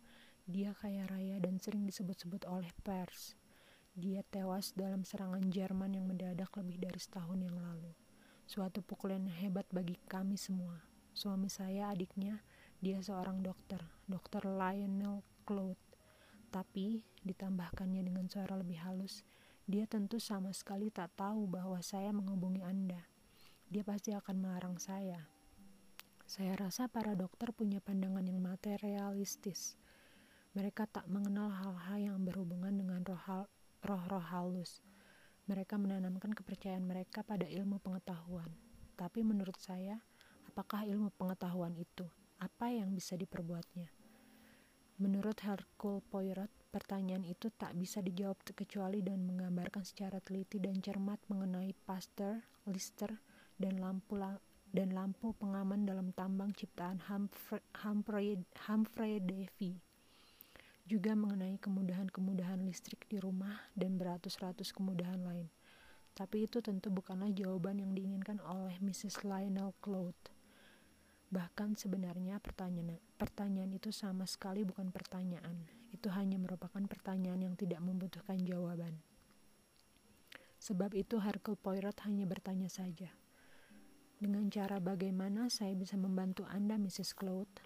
dia 0.48 0.72
kaya 0.72 1.04
raya 1.12 1.36
dan 1.44 1.60
sering 1.60 1.84
disebut-sebut 1.84 2.48
oleh 2.48 2.72
pers. 2.80 3.36
Dia 3.92 4.24
tewas 4.24 4.72
dalam 4.72 5.04
serangan 5.04 5.44
Jerman 5.52 5.92
yang 5.92 6.08
mendadak 6.08 6.56
lebih 6.56 6.80
dari 6.80 6.96
setahun 6.96 7.36
yang 7.36 7.60
lalu. 7.60 7.92
Suatu 8.48 8.80
pukulan 8.80 9.20
yang 9.28 9.52
hebat 9.52 9.68
bagi 9.68 10.00
kami 10.08 10.40
semua. 10.40 10.80
Suami 11.12 11.52
saya, 11.52 11.92
adiknya, 11.92 12.40
dia 12.80 13.04
seorang 13.04 13.44
dokter, 13.44 13.84
dokter 14.08 14.48
Lionel 14.48 15.28
Claude. 15.44 15.84
Tapi, 16.56 17.04
ditambahkannya 17.28 18.00
dengan 18.00 18.32
suara 18.32 18.56
lebih 18.56 18.80
halus, 18.80 19.28
dia 19.72 19.88
tentu 19.88 20.20
sama 20.20 20.52
sekali 20.52 20.92
tak 20.92 21.16
tahu 21.16 21.48
bahwa 21.48 21.80
saya 21.80 22.12
menghubungi 22.12 22.60
Anda. 22.60 23.08
Dia 23.72 23.88
pasti 23.88 24.12
akan 24.12 24.36
melarang 24.44 24.76
saya. 24.76 25.32
Saya 26.28 26.60
rasa 26.60 26.92
para 26.92 27.16
dokter 27.16 27.56
punya 27.56 27.80
pandangan 27.80 28.28
yang 28.28 28.44
materialistis. 28.44 29.80
Mereka 30.52 30.92
tak 30.92 31.08
mengenal 31.08 31.48
hal-hal 31.48 32.12
yang 32.12 32.20
berhubungan 32.20 32.76
dengan 32.76 33.00
roh-roh 33.80 34.26
halus. 34.36 34.84
Mereka 35.48 35.80
menanamkan 35.80 36.36
kepercayaan 36.36 36.84
mereka 36.84 37.24
pada 37.24 37.48
ilmu 37.48 37.80
pengetahuan. 37.80 38.52
Tapi 39.00 39.24
menurut 39.24 39.56
saya, 39.56 40.04
apakah 40.52 40.84
ilmu 40.84 41.16
pengetahuan 41.16 41.72
itu? 41.80 42.04
Apa 42.44 42.76
yang 42.76 42.92
bisa 42.92 43.16
diperbuatnya? 43.16 44.01
Menurut 45.02 45.42
Hercule 45.42 46.06
Poirot, 46.06 46.62
Pertanyaan 46.72 47.28
itu 47.28 47.52
tak 47.52 47.76
bisa 47.76 48.00
dijawab 48.00 48.48
kecuali 48.56 49.04
dan 49.04 49.28
menggambarkan 49.28 49.84
secara 49.84 50.24
teliti 50.24 50.56
dan 50.56 50.80
cermat 50.80 51.20
mengenai 51.28 51.76
Pasteur, 51.84 52.40
Lister, 52.64 53.12
dan 53.60 53.76
lampu 53.76 54.16
dan 54.72 54.96
lampu 54.96 55.36
pengaman 55.36 55.84
dalam 55.84 56.16
tambang 56.16 56.56
ciptaan 56.56 57.04
Humphrey, 57.12 57.60
Humphrey, 57.84 58.40
Humphrey 58.72 59.20
Davy. 59.20 59.84
Juga 60.88 61.12
mengenai 61.12 61.60
kemudahan-kemudahan 61.60 62.64
listrik 62.64 63.04
di 63.12 63.20
rumah 63.20 63.68
dan 63.76 64.00
beratus-ratus 64.00 64.72
kemudahan 64.72 65.20
lain. 65.28 65.52
Tapi 66.16 66.48
itu 66.48 66.64
tentu 66.64 66.88
bukanlah 66.88 67.36
jawaban 67.36 67.84
yang 67.84 67.92
diinginkan 67.92 68.40
oleh 68.48 68.80
Mrs. 68.80 69.28
Lionel 69.28 69.76
Claude. 69.84 70.41
Bahkan 71.32 71.80
sebenarnya 71.80 72.44
pertanyaan, 72.44 73.00
pertanyaan 73.16 73.72
itu 73.72 73.88
sama 73.96 74.28
sekali 74.28 74.68
bukan 74.68 74.92
pertanyaan, 74.92 75.64
itu 75.96 76.12
hanya 76.12 76.36
merupakan 76.36 76.84
pertanyaan 76.84 77.40
yang 77.40 77.56
tidak 77.56 77.80
membutuhkan 77.80 78.36
jawaban. 78.44 79.00
Sebab 80.60 80.92
itu 80.92 81.24
Hercule 81.24 81.56
Poirot 81.56 81.96
hanya 82.04 82.28
bertanya 82.28 82.68
saja. 82.68 83.16
Dengan 84.20 84.52
cara 84.52 84.84
bagaimana 84.84 85.48
saya 85.48 85.72
bisa 85.72 85.96
membantu 85.96 86.44
Anda, 86.52 86.76
Mrs. 86.76 87.16
Claude? 87.16 87.64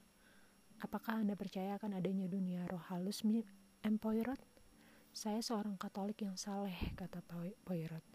Apakah 0.80 1.26
Anda 1.26 1.34
percaya 1.34 1.82
akan 1.82 1.98
adanya 1.98 2.30
dunia 2.30 2.70
roh 2.70 2.86
halus, 2.94 3.26
M. 3.26 3.96
Poirot? 3.98 4.40
Saya 5.10 5.42
seorang 5.42 5.74
Katolik 5.76 6.22
yang 6.22 6.38
saleh, 6.38 6.94
kata 6.94 7.26
Poirot. 7.66 8.06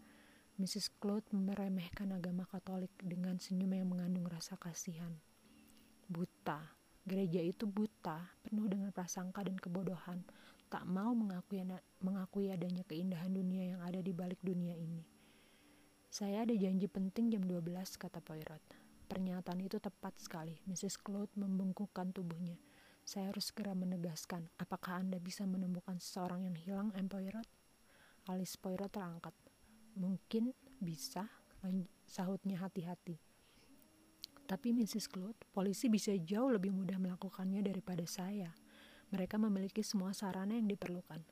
Mrs. 0.62 0.94
Claude 0.96 1.26
meremehkan 1.34 2.14
agama 2.14 2.46
Katolik 2.46 2.94
dengan 3.02 3.36
senyum 3.42 3.74
yang 3.74 3.90
mengandung 3.90 4.30
rasa 4.30 4.54
kasihan. 4.54 5.18
Buta, 6.50 6.66
Gereja 7.06 7.38
itu 7.46 7.62
buta, 7.62 8.26
penuh 8.42 8.66
dengan 8.66 8.90
prasangka 8.90 9.46
dan 9.46 9.54
kebodohan, 9.54 10.26
tak 10.66 10.82
mau 10.82 11.14
mengakui, 11.14 11.62
mengakui 12.02 12.50
adanya 12.50 12.82
keindahan 12.90 13.30
dunia 13.30 13.70
yang 13.70 13.80
ada 13.86 14.02
di 14.02 14.10
balik 14.10 14.42
dunia 14.42 14.74
ini. 14.74 14.98
Saya 16.10 16.42
ada 16.42 16.50
janji 16.50 16.90
penting 16.90 17.30
jam 17.30 17.46
12, 17.46 17.94
kata 17.94 18.18
Poirot. 18.18 18.58
Pernyataan 19.06 19.62
itu 19.62 19.78
tepat 19.78 20.18
sekali. 20.18 20.58
Mrs. 20.66 20.98
Claude 20.98 21.30
membungkukkan 21.38 22.10
tubuhnya. 22.10 22.58
Saya 23.06 23.30
harus 23.30 23.54
segera 23.54 23.70
menegaskan, 23.70 24.50
apakah 24.58 25.06
Anda 25.06 25.22
bisa 25.22 25.46
menemukan 25.46 26.02
seseorang 26.02 26.50
yang 26.50 26.58
hilang, 26.58 26.88
M. 26.98 27.06
Poirot? 27.06 27.46
Alis 28.26 28.58
Poirot 28.58 28.90
terangkat. 28.90 29.38
Mungkin 29.94 30.50
bisa, 30.82 31.30
sahutnya 32.10 32.58
hati-hati. 32.58 33.29
Tapi 34.50 34.74
Mrs. 34.74 35.06
Claude, 35.06 35.38
polisi 35.54 35.86
bisa 35.86 36.10
jauh 36.10 36.50
lebih 36.50 36.74
mudah 36.74 36.98
melakukannya 36.98 37.62
daripada 37.62 38.02
saya. 38.02 38.50
Mereka 39.14 39.38
memiliki 39.38 39.86
semua 39.86 40.10
sarana 40.10 40.58
yang 40.58 40.66
diperlukan. 40.66 41.22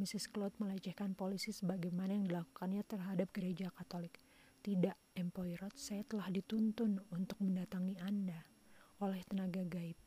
Mrs. 0.00 0.32
Claude 0.32 0.56
melecehkan 0.56 1.12
polisi 1.12 1.52
sebagaimana 1.52 2.16
yang 2.16 2.24
dilakukannya 2.24 2.80
terhadap 2.88 3.28
gereja 3.36 3.68
Katolik. 3.68 4.16
Tidak, 4.64 4.96
Empoirot, 5.12 5.76
saya 5.76 6.08
telah 6.08 6.32
dituntun 6.32 7.04
untuk 7.12 7.36
mendatangi 7.44 8.00
Anda 8.00 8.48
oleh 9.04 9.20
tenaga 9.28 9.60
gaib. 9.68 10.00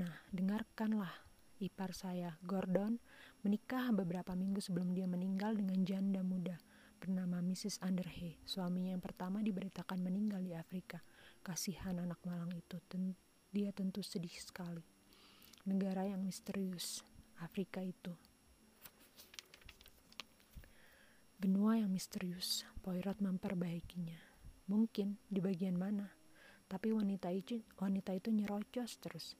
Nah, 0.00 0.24
dengarkanlah, 0.32 1.12
ipar 1.60 1.92
saya, 1.92 2.40
Gordon, 2.40 2.96
menikah 3.44 3.92
beberapa 3.92 4.32
minggu 4.32 4.64
sebelum 4.64 4.96
dia 4.96 5.04
meninggal 5.04 5.60
dengan 5.60 5.84
janda 5.84 6.24
muda 6.24 6.56
bernama 6.96 7.44
Mrs. 7.44 7.84
Underhay. 7.84 8.40
Suaminya 8.48 8.96
yang 8.96 9.04
pertama 9.04 9.44
diberitakan 9.44 10.00
meninggal 10.00 10.40
di 10.40 10.56
Afrika 10.56 11.04
kasihan 11.48 11.96
anak 11.96 12.20
malang 12.28 12.52
itu. 12.52 12.76
Ten 12.92 13.16
dia 13.48 13.72
tentu 13.72 14.04
sedih 14.04 14.36
sekali. 14.36 14.84
Negara 15.64 16.04
yang 16.04 16.20
misterius, 16.20 17.00
Afrika 17.40 17.80
itu. 17.80 18.12
Benua 21.40 21.80
yang 21.80 21.88
misterius, 21.88 22.68
Poirot 22.84 23.24
memperbaikinya. 23.24 24.20
Mungkin 24.68 25.16
di 25.32 25.40
bagian 25.40 25.80
mana, 25.80 26.12
tapi 26.68 26.92
wanita 26.92 27.32
itu, 27.32 27.64
wanita 27.80 28.12
itu 28.12 28.28
nyerocos 28.28 29.00
terus. 29.00 29.32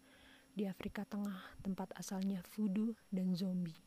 di 0.59 0.67
Afrika 0.67 1.07
Tengah, 1.07 1.63
tempat 1.63 1.95
asalnya 1.95 2.43
voodoo 2.51 2.91
dan 3.15 3.31
zombie. 3.39 3.79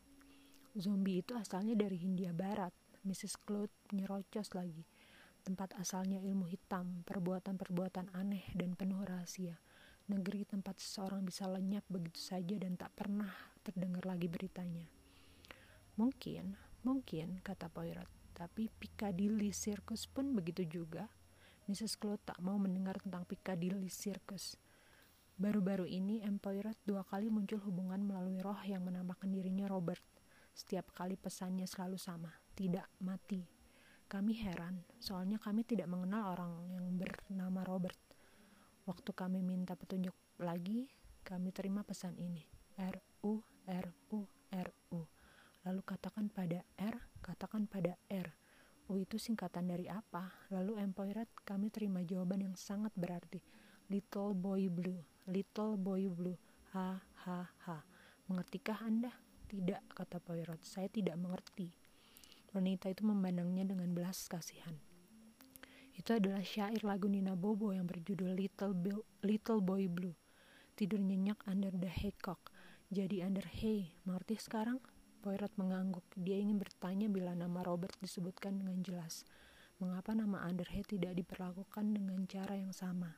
Zombie 0.72 1.20
itu 1.20 1.36
asalnya 1.36 1.76
dari 1.76 2.00
Hindia 2.00 2.32
Barat, 2.32 2.72
Mrs. 3.04 3.36
Claude 3.44 3.76
nyerocos 3.92 4.56
lagi. 4.56 4.80
Tempat 5.42 5.74
asalnya 5.74 6.22
ilmu 6.22 6.46
hitam, 6.46 7.02
perbuatan-perbuatan 7.02 8.14
aneh 8.14 8.46
dan 8.54 8.78
penuh 8.78 9.02
rahasia. 9.02 9.58
Negeri 10.06 10.46
tempat 10.46 10.78
seseorang 10.78 11.26
bisa 11.26 11.50
lenyap 11.50 11.82
begitu 11.90 12.22
saja 12.22 12.54
dan 12.62 12.78
tak 12.78 12.94
pernah 12.94 13.26
terdengar 13.66 14.06
lagi 14.06 14.30
beritanya. 14.30 14.86
Mungkin, 15.98 16.54
mungkin, 16.86 17.42
kata 17.42 17.66
Poirot, 17.66 18.06
tapi 18.38 18.70
Piccadilly 18.70 19.50
Circus 19.50 20.06
pun 20.06 20.30
begitu 20.30 20.62
juga. 20.62 21.10
Mrs. 21.66 21.98
Claude 21.98 22.22
tak 22.22 22.38
mau 22.38 22.54
mendengar 22.54 23.02
tentang 23.02 23.26
Piccadilly 23.26 23.90
Circus. 23.90 24.54
Baru-baru 25.34 25.90
ini, 25.90 26.22
Empoirot 26.22 26.78
dua 26.86 27.02
kali 27.02 27.34
muncul 27.34 27.58
hubungan 27.66 27.98
melalui 27.98 28.38
roh 28.38 28.62
yang 28.62 28.86
menambahkan 28.86 29.26
dirinya 29.26 29.66
Robert. 29.66 30.06
Setiap 30.54 30.94
kali 30.94 31.18
pesannya 31.18 31.66
selalu 31.66 31.98
sama, 31.98 32.30
tidak 32.54 32.86
mati, 33.02 33.51
kami 34.12 34.36
heran, 34.44 34.84
soalnya 35.00 35.40
kami 35.40 35.64
tidak 35.64 35.88
mengenal 35.88 36.36
orang 36.36 36.52
yang 36.68 36.84
bernama 37.00 37.64
Robert. 37.64 37.96
Waktu 38.84 39.08
kami 39.16 39.40
minta 39.40 39.72
petunjuk 39.72 40.12
lagi, 40.36 40.92
kami 41.24 41.48
terima 41.48 41.80
pesan 41.80 42.20
ini. 42.20 42.44
R 42.76 43.00
U 43.24 43.40
R 43.64 43.88
U 44.12 44.20
R 44.52 44.68
U. 44.92 45.00
Lalu 45.64 45.80
katakan 45.80 46.28
pada 46.28 46.60
R, 46.76 46.96
katakan 47.24 47.64
pada 47.64 47.96
R. 48.12 48.28
U 48.92 49.00
itu 49.00 49.16
singkatan 49.16 49.72
dari 49.72 49.88
apa? 49.88 50.44
Lalu 50.52 50.84
Empoirat 50.84 51.32
kami 51.48 51.72
terima 51.72 52.04
jawaban 52.04 52.44
yang 52.44 52.56
sangat 52.60 52.92
berarti. 52.92 53.40
Little 53.88 54.36
Boy 54.36 54.68
Blue, 54.68 55.00
Little 55.24 55.80
Boy 55.80 56.12
Blue. 56.12 56.36
Ha 56.76 57.00
ha 57.00 57.40
ha. 57.48 57.78
Mengertikah 58.28 58.76
Anda? 58.84 59.12
Tidak, 59.48 59.96
kata 59.96 60.20
Poirot. 60.20 60.60
Saya 60.60 60.92
tidak 60.92 61.16
mengerti. 61.16 61.81
Wanita 62.52 62.92
itu 62.92 63.08
memandangnya 63.08 63.64
dengan 63.64 63.96
belas 63.96 64.28
kasihan. 64.28 64.76
Itu 65.96 66.12
adalah 66.12 66.44
syair 66.44 66.84
lagu 66.84 67.08
Nina 67.08 67.32
Bobo 67.32 67.72
yang 67.72 67.88
berjudul 67.88 68.36
Little, 68.36 68.76
Bo 68.76 69.08
Little 69.24 69.64
Boy 69.64 69.88
Blue. 69.88 70.12
Tidur 70.76 71.00
nyenyak 71.00 71.40
under 71.48 71.72
the 71.72 71.88
haycock. 71.88 72.52
Jadi 72.92 73.24
under 73.24 73.48
hay, 73.48 73.96
mengerti 74.04 74.36
sekarang? 74.36 74.84
Poirot 75.24 75.48
mengangguk. 75.56 76.04
Dia 76.12 76.36
ingin 76.36 76.60
bertanya 76.60 77.08
bila 77.08 77.32
nama 77.32 77.64
Robert 77.64 77.96
disebutkan 78.04 78.60
dengan 78.60 78.84
jelas. 78.84 79.24
Mengapa 79.80 80.12
nama 80.12 80.44
under 80.44 80.68
hay 80.76 80.84
tidak 80.84 81.16
diperlakukan 81.16 81.88
dengan 81.88 82.20
cara 82.28 82.52
yang 82.52 82.76
sama? 82.76 83.16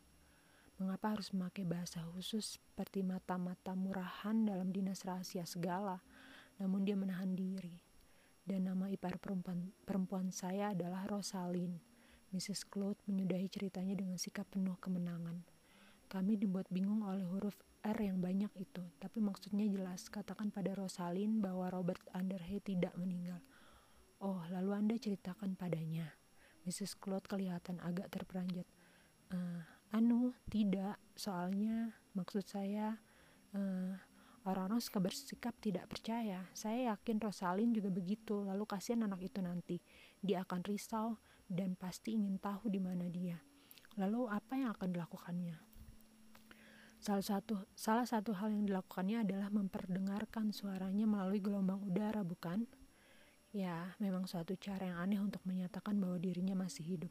Mengapa 0.79 1.18
harus 1.18 1.35
memakai 1.35 1.66
bahasa 1.66 2.07
khusus 2.14 2.62
seperti 2.62 3.03
mata-mata 3.03 3.75
murahan 3.75 4.47
dalam 4.47 4.70
dinas 4.70 5.03
rahasia 5.03 5.42
segala? 5.42 5.99
Namun 6.62 6.87
dia 6.87 6.94
menahan 6.94 7.35
diri 7.35 7.93
dan 8.44 8.68
nama 8.68 8.92
ipar 8.92 9.16
perempuan, 9.16 9.72
perempuan 9.88 10.28
saya 10.28 10.76
adalah 10.76 11.09
Rosalind. 11.09 11.80
Mrs. 12.35 12.68
Claude 12.68 13.00
menyudahi 13.09 13.48
ceritanya 13.48 13.96
dengan 13.96 14.20
sikap 14.20 14.44
penuh 14.52 14.76
kemenangan. 14.83 15.40
Kami 16.12 16.37
dibuat 16.37 16.68
bingung 16.68 17.00
oleh 17.07 17.24
huruf 17.24 17.57
R 17.80 17.98
yang 18.00 18.20
banyak 18.20 18.52
itu, 18.61 18.85
tapi 19.00 19.22
maksudnya 19.24 19.64
jelas. 19.68 20.12
Katakan 20.12 20.52
pada 20.52 20.76
Rosalind 20.76 21.40
bahwa 21.40 21.72
Robert 21.72 22.04
Underhay 22.12 22.61
tidak 22.61 22.92
meninggal. 23.00 23.40
Oh, 24.20 24.40
lalu 24.52 24.70
Anda 24.76 24.94
ceritakan 25.00 25.57
padanya. 25.57 26.12
Mrs. 26.64 26.96
Claude 26.96 27.28
kelihatan 27.28 27.80
agak 27.85 28.09
terperanjat. 28.09 28.64
Uh, 29.33 29.61
anu, 29.92 30.33
tidak. 30.48 30.96
Soalnya 31.12 31.92
maksud 32.16 32.44
saya, 32.48 32.96
uh, 33.52 33.94
Orang-orang 34.54 34.78
tidak 35.58 35.90
percaya. 35.90 36.46
Saya 36.54 36.94
yakin 36.94 37.18
Rosalin 37.18 37.74
juga 37.74 37.90
begitu. 37.90 38.46
Lalu 38.46 38.62
kasihan 38.70 39.02
anak 39.02 39.26
itu 39.26 39.42
nanti. 39.42 39.82
Dia 40.22 40.46
akan 40.46 40.62
risau 40.62 41.18
dan 41.50 41.74
pasti 41.74 42.14
ingin 42.14 42.38
tahu 42.38 42.70
di 42.70 42.78
mana 42.78 43.10
dia. 43.10 43.34
Lalu 43.98 44.30
apa 44.30 44.54
yang 44.54 44.70
akan 44.70 44.94
dilakukannya? 44.94 45.58
Salah 47.02 47.26
satu 47.26 47.66
salah 47.74 48.06
satu 48.06 48.30
hal 48.38 48.54
yang 48.54 48.70
dilakukannya 48.70 49.26
adalah 49.26 49.50
memperdengarkan 49.50 50.54
suaranya 50.54 51.02
melalui 51.02 51.42
gelombang 51.42 51.82
udara, 51.82 52.22
bukan? 52.22 52.62
Ya, 53.50 53.98
memang 53.98 54.30
suatu 54.30 54.54
cara 54.54 54.86
yang 54.86 55.02
aneh 55.02 55.18
untuk 55.18 55.42
menyatakan 55.50 55.98
bahwa 55.98 56.22
dirinya 56.22 56.54
masih 56.54 56.94
hidup. 56.94 57.10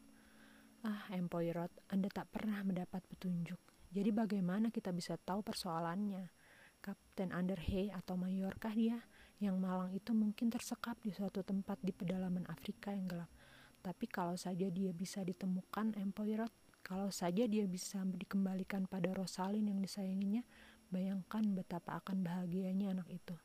Ah, 0.87 1.11
Empoirot, 1.11 1.75
Anda 1.91 2.07
tak 2.07 2.31
pernah 2.31 2.63
mendapat 2.63 3.03
petunjuk. 3.03 3.59
Jadi 3.91 4.15
bagaimana 4.15 4.71
kita 4.71 4.95
bisa 4.95 5.19
tahu 5.19 5.43
persoalannya? 5.43 6.42
Kapten 6.83 7.31
Underhay 7.31 7.95
atau 7.95 8.19
Mayorkah 8.19 8.75
dia? 8.75 8.99
Yang 9.39 9.55
malang 9.55 9.95
itu 9.95 10.11
mungkin 10.11 10.51
tersekap 10.51 10.99
di 10.99 11.15
suatu 11.15 11.39
tempat 11.39 11.79
di 11.79 11.95
pedalaman 11.95 12.43
Afrika 12.51 12.91
yang 12.91 13.07
gelap. 13.07 13.31
Tapi 13.79 14.03
kalau 14.11 14.35
saja 14.35 14.67
dia 14.67 14.91
bisa 14.91 15.23
ditemukan 15.23 15.95
Empoirot, 15.95 16.51
kalau 16.83 17.07
saja 17.07 17.47
dia 17.47 17.63
bisa 17.63 18.03
dikembalikan 18.03 18.83
pada 18.91 19.15
Rosalin 19.15 19.71
yang 19.71 19.79
disayanginya, 19.79 20.43
bayangkan 20.91 21.47
betapa 21.55 22.03
akan 22.03 22.19
bahagianya 22.19 22.91
anak 22.91 23.07
itu. 23.07 23.35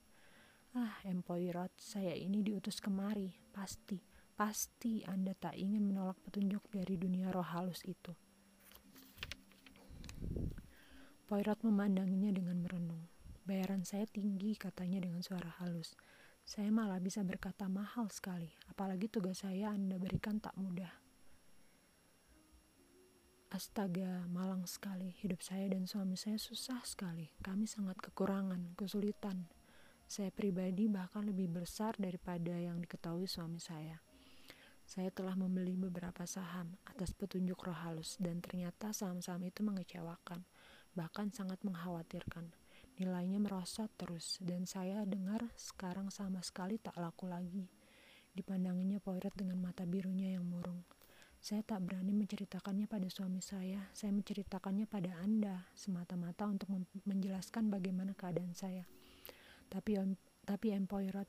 Ah, 0.75 0.99
Empoirot, 1.07 1.71
saya 1.79 2.19
ini 2.19 2.43
diutus 2.43 2.83
kemari, 2.83 3.31
pasti, 3.55 4.03
pasti 4.35 5.07
Anda 5.07 5.39
tak 5.39 5.55
ingin 5.55 5.87
menolak 5.87 6.19
petunjuk 6.27 6.67
dari 6.75 6.99
dunia 6.99 7.31
roh 7.31 7.47
halus 7.47 7.87
itu. 7.87 8.11
Poirot 11.31 11.63
memandanginya 11.63 12.35
dengan 12.35 12.59
merenung. 12.59 13.18
Bayaran 13.49 13.81
saya 13.81 14.05
tinggi, 14.05 14.61
katanya 14.61 15.01
dengan 15.01 15.25
suara 15.25 15.49
halus. 15.65 15.97
Saya 16.45 16.69
malah 16.69 17.01
bisa 17.01 17.25
berkata 17.25 17.65
mahal 17.65 18.13
sekali, 18.13 18.53
apalagi 18.69 19.09
tugas 19.09 19.41
saya 19.41 19.73
Anda 19.73 19.97
berikan 19.97 20.37
tak 20.37 20.53
mudah. 20.61 20.93
Astaga, 23.49 24.29
malang 24.29 24.69
sekali. 24.69 25.17
Hidup 25.25 25.41
saya 25.41 25.65
dan 25.73 25.89
suami 25.89 26.21
saya 26.21 26.37
susah 26.37 26.85
sekali. 26.85 27.33
Kami 27.41 27.65
sangat 27.65 27.97
kekurangan, 28.05 28.77
kesulitan. 28.77 29.49
Saya 30.05 30.29
pribadi 30.29 30.85
bahkan 30.85 31.25
lebih 31.25 31.49
besar 31.49 31.97
daripada 31.97 32.53
yang 32.53 32.85
diketahui 32.85 33.25
suami 33.25 33.57
saya. 33.57 33.97
Saya 34.85 35.09
telah 35.09 35.33
membeli 35.41 35.73
beberapa 35.73 36.29
saham 36.29 36.77
atas 36.85 37.17
petunjuk 37.17 37.65
roh 37.65 37.81
halus 37.81 38.21
dan 38.21 38.45
ternyata 38.45 38.93
saham-saham 38.93 39.41
itu 39.49 39.65
mengecewakan, 39.65 40.45
bahkan 40.93 41.33
sangat 41.33 41.65
mengkhawatirkan. 41.65 42.58
Nilainya 42.99 43.39
merosot 43.39 43.95
terus, 43.95 44.43
dan 44.43 44.67
saya 44.67 45.07
dengar 45.07 45.47
sekarang 45.55 46.11
sama 46.11 46.43
sekali 46.43 46.83
tak 46.83 46.99
laku 46.99 47.31
lagi. 47.31 47.71
Dipandanginya 48.35 48.99
Poirot 48.99 49.35
dengan 49.39 49.63
mata 49.63 49.87
birunya 49.87 50.35
yang 50.35 50.47
murung. 50.47 50.83
Saya 51.39 51.63
tak 51.63 51.87
berani 51.87 52.11
menceritakannya 52.11 52.91
pada 52.91 53.07
suami 53.07 53.39
saya. 53.39 53.87
Saya 53.95 54.11
menceritakannya 54.11 54.91
pada 54.91 55.15
Anda, 55.23 55.71
semata-mata 55.79 56.51
untuk 56.51 56.67
menjelaskan 57.07 57.71
bagaimana 57.71 58.19
keadaan 58.19 58.51
saya. 58.59 58.83
Tapi 59.71 59.95
tapi 60.49 60.73
Empoirot 60.73 61.29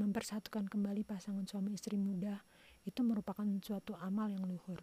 mempersatukan 0.00 0.66
kembali 0.66 1.04
pasangan 1.04 1.44
suami 1.44 1.76
istri 1.76 2.00
muda 2.00 2.40
itu 2.88 3.04
merupakan 3.04 3.44
suatu 3.60 3.92
amal 4.00 4.32
yang 4.32 4.48
luhur. 4.48 4.80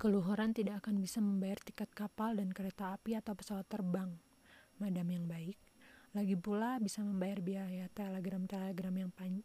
Keluhuran 0.00 0.56
tidak 0.56 0.80
akan 0.80 0.96
bisa 1.04 1.20
membayar 1.20 1.60
tiket 1.60 1.92
kapal 1.92 2.32
dan 2.32 2.48
kereta 2.56 2.96
api 2.96 3.20
atau 3.20 3.36
pesawat 3.36 3.68
terbang. 3.68 4.08
Madam 4.80 5.04
yang 5.12 5.28
baik, 5.28 5.60
lagi 6.16 6.40
pula 6.40 6.80
bisa 6.80 7.04
membayar 7.04 7.36
biaya 7.44 7.84
telegram-telegram 7.92 8.96
yang 8.96 9.12
panjang. 9.12 9.44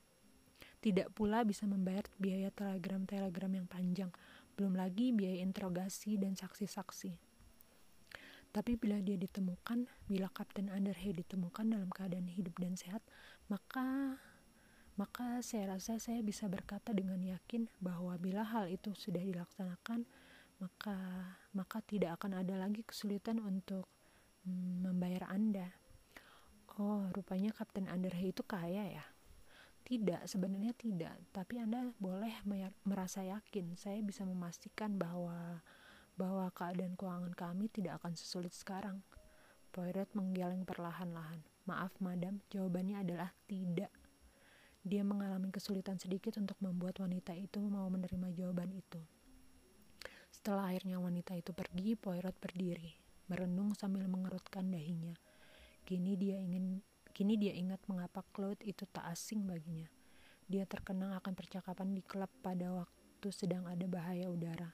Tidak 0.80 1.12
pula 1.12 1.44
bisa 1.44 1.68
membayar 1.68 2.08
biaya 2.16 2.56
telegram-telegram 2.56 3.52
yang 3.52 3.68
panjang, 3.68 4.08
belum 4.56 4.80
lagi 4.80 5.12
biaya 5.12 5.44
interogasi 5.44 6.16
dan 6.16 6.40
saksi-saksi. 6.40 7.12
Tapi 8.56 8.80
bila 8.80 9.04
dia 9.04 9.20
ditemukan, 9.20 9.92
bila 10.08 10.32
Kapten 10.32 10.72
Underhay 10.72 11.12
ditemukan 11.12 11.68
dalam 11.68 11.92
keadaan 11.92 12.32
hidup 12.32 12.56
dan 12.64 12.80
sehat, 12.80 13.04
maka 13.52 14.16
maka 14.96 15.44
saya 15.44 15.76
rasa 15.76 16.00
saya 16.00 16.24
bisa 16.24 16.48
berkata 16.48 16.96
dengan 16.96 17.20
yakin 17.20 17.68
bahwa 17.84 18.16
bila 18.16 18.48
hal 18.48 18.72
itu 18.72 18.96
sudah 18.96 19.20
dilaksanakan, 19.20 20.08
maka 20.60 20.96
maka 21.52 21.84
tidak 21.84 22.20
akan 22.22 22.44
ada 22.44 22.56
lagi 22.56 22.84
kesulitan 22.88 23.44
untuk 23.44 23.88
mm, 24.48 24.88
membayar 24.88 25.28
Anda. 25.32 25.72
Oh, 26.76 27.08
rupanya 27.16 27.56
Kapten 27.56 27.88
Underhay 27.88 28.36
itu 28.36 28.44
kaya 28.44 28.84
ya? 29.00 29.06
Tidak, 29.86 30.26
sebenarnya 30.28 30.74
tidak. 30.76 31.16
Tapi 31.32 31.62
Anda 31.62 31.94
boleh 32.02 32.42
merasa 32.84 33.22
yakin. 33.24 33.78
Saya 33.80 34.02
bisa 34.02 34.26
memastikan 34.26 34.98
bahwa 34.98 35.62
bahwa 36.20 36.48
keadaan 36.52 36.98
keuangan 37.00 37.32
kami 37.38 37.72
tidak 37.72 38.02
akan 38.02 38.18
sesulit 38.18 38.52
sekarang. 38.52 39.00
Poirot 39.72 40.10
menggeleng 40.16 40.68
perlahan-lahan. 40.68 41.44
Maaf, 41.68 41.96
madam, 42.00 42.40
jawabannya 42.50 43.04
adalah 43.08 43.32
tidak. 43.46 43.92
Dia 44.86 45.04
mengalami 45.04 45.52
kesulitan 45.52 46.00
sedikit 46.02 46.40
untuk 46.40 46.56
membuat 46.60 47.00
wanita 47.00 47.36
itu 47.36 47.62
mau 47.64 47.88
menerima 47.88 48.32
jawaban 48.36 48.72
itu. 48.76 49.15
Setelah 50.46 50.70
akhirnya 50.70 51.02
wanita 51.02 51.34
itu 51.34 51.58
pergi, 51.58 51.98
Poirot 51.98 52.38
berdiri. 52.38 52.94
merenung 53.34 53.74
sambil 53.74 54.06
mengerutkan 54.06 54.70
dahinya. 54.70 55.18
Kini 55.82 56.14
dia 56.14 56.38
ingin 56.38 56.86
kini 57.18 57.34
dia 57.34 57.50
ingat 57.58 57.82
mengapa 57.90 58.22
Claude 58.30 58.62
itu 58.62 58.86
tak 58.86 59.10
asing 59.10 59.50
baginya. 59.50 59.90
Dia 60.46 60.70
terkenang 60.70 61.18
akan 61.18 61.34
percakapan 61.34 61.98
di 61.98 62.06
klub 62.06 62.30
pada 62.46 62.70
waktu 62.78 63.28
sedang 63.34 63.66
ada 63.66 63.90
bahaya 63.90 64.30
udara. 64.30 64.70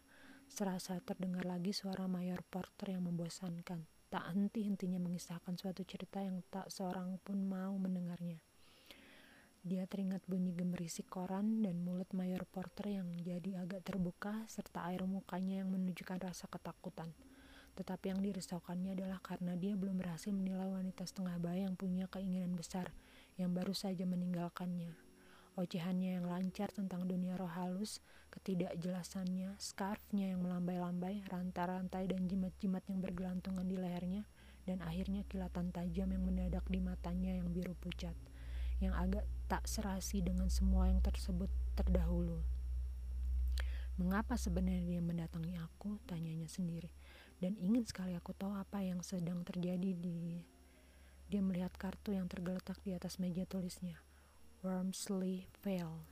Serasa 0.51 0.99
terdengar 1.07 1.47
lagi 1.47 1.71
suara 1.71 2.03
Mayor 2.03 2.43
Porter 2.51 2.91
yang 2.91 3.07
membosankan. 3.07 3.87
Tak 4.11 4.27
henti-hentinya 4.27 4.99
mengisahkan 4.99 5.55
suatu 5.55 5.87
cerita 5.87 6.19
yang 6.19 6.43
tak 6.51 6.67
seorang 6.67 7.15
pun 7.23 7.47
mau 7.47 7.79
mendengarnya. 7.79 8.43
Dia 9.61 9.85
teringat 9.85 10.25
bunyi 10.25 10.57
gemerisik 10.57 11.05
koran 11.05 11.61
dan 11.61 11.85
mulut 11.85 12.09
Mayor 12.17 12.49
Porter 12.49 12.97
yang 12.97 13.13
jadi 13.21 13.61
agak 13.61 13.85
terbuka 13.85 14.41
serta 14.49 14.89
air 14.89 15.05
mukanya 15.05 15.61
yang 15.61 15.69
menunjukkan 15.69 16.17
rasa 16.17 16.49
ketakutan. 16.49 17.13
Tetapi 17.77 18.09
yang 18.09 18.25
dirisaukannya 18.25 18.97
adalah 18.97 19.21
karena 19.21 19.53
dia 19.53 19.77
belum 19.77 20.01
berhasil 20.01 20.33
menilai 20.33 20.65
wanita 20.65 21.05
setengah 21.05 21.37
bayi 21.37 21.69
yang 21.69 21.77
punya 21.77 22.09
keinginan 22.09 22.57
besar 22.57 22.89
yang 23.37 23.53
baru 23.53 23.77
saja 23.77 24.01
meninggalkannya. 24.01 24.97
Ocehannya 25.53 26.17
yang 26.17 26.25
lancar 26.25 26.73
tentang 26.73 27.05
dunia 27.05 27.37
roh 27.37 27.53
halus, 27.53 28.01
ketidakjelasannya, 28.33 29.61
scarfnya 29.61 30.33
yang 30.33 30.41
melambai-lambai, 30.41 31.21
rantai-rantai 31.29 32.09
dan 32.09 32.25
jimat-jimat 32.25 32.81
yang 32.89 32.97
bergelantungan 32.97 33.69
di 33.69 33.77
lehernya, 33.77 34.25
dan 34.65 34.81
akhirnya 34.81 35.21
kilatan 35.29 35.69
tajam 35.69 36.09
yang 36.09 36.23
mendadak 36.25 36.65
di 36.65 36.81
matanya 36.81 37.37
yang 37.37 37.51
biru 37.53 37.77
pucat, 37.77 38.15
yang 38.81 38.97
agak 38.97 39.23
tak 39.45 39.69
serasi 39.69 40.25
dengan 40.25 40.49
semua 40.49 40.89
yang 40.89 40.99
tersebut 41.05 41.47
terdahulu. 41.77 42.41
Mengapa 44.01 44.33
sebenarnya 44.33 44.97
dia 44.97 45.01
mendatangi 45.05 45.53
aku? 45.61 46.01
Tanyanya 46.09 46.49
sendiri. 46.49 46.89
Dan 47.37 47.53
ingin 47.61 47.85
sekali 47.85 48.17
aku 48.17 48.33
tahu 48.33 48.57
apa 48.57 48.81
yang 48.81 49.05
sedang 49.05 49.45
terjadi 49.45 49.93
di... 49.93 50.41
Dia 51.29 51.39
melihat 51.39 51.71
kartu 51.77 52.11
yang 52.17 52.25
tergeletak 52.25 52.81
di 52.81 52.97
atas 52.97 53.21
meja 53.21 53.45
tulisnya. 53.45 54.01
Wormsley 54.65 55.47
Vale. 55.61 56.03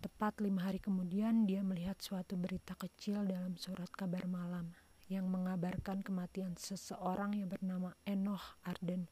Tepat 0.00 0.40
lima 0.42 0.66
hari 0.66 0.80
kemudian, 0.80 1.44
dia 1.46 1.60
melihat 1.62 2.00
suatu 2.00 2.34
berita 2.34 2.74
kecil 2.74 3.28
dalam 3.28 3.54
surat 3.60 3.90
kabar 3.92 4.26
malam 4.26 4.74
yang 5.08 5.32
mengabarkan 5.32 6.04
kematian 6.04 6.52
seseorang 6.60 7.32
yang 7.32 7.48
bernama 7.48 7.96
Enoch 8.04 8.60
Arden 8.60 9.08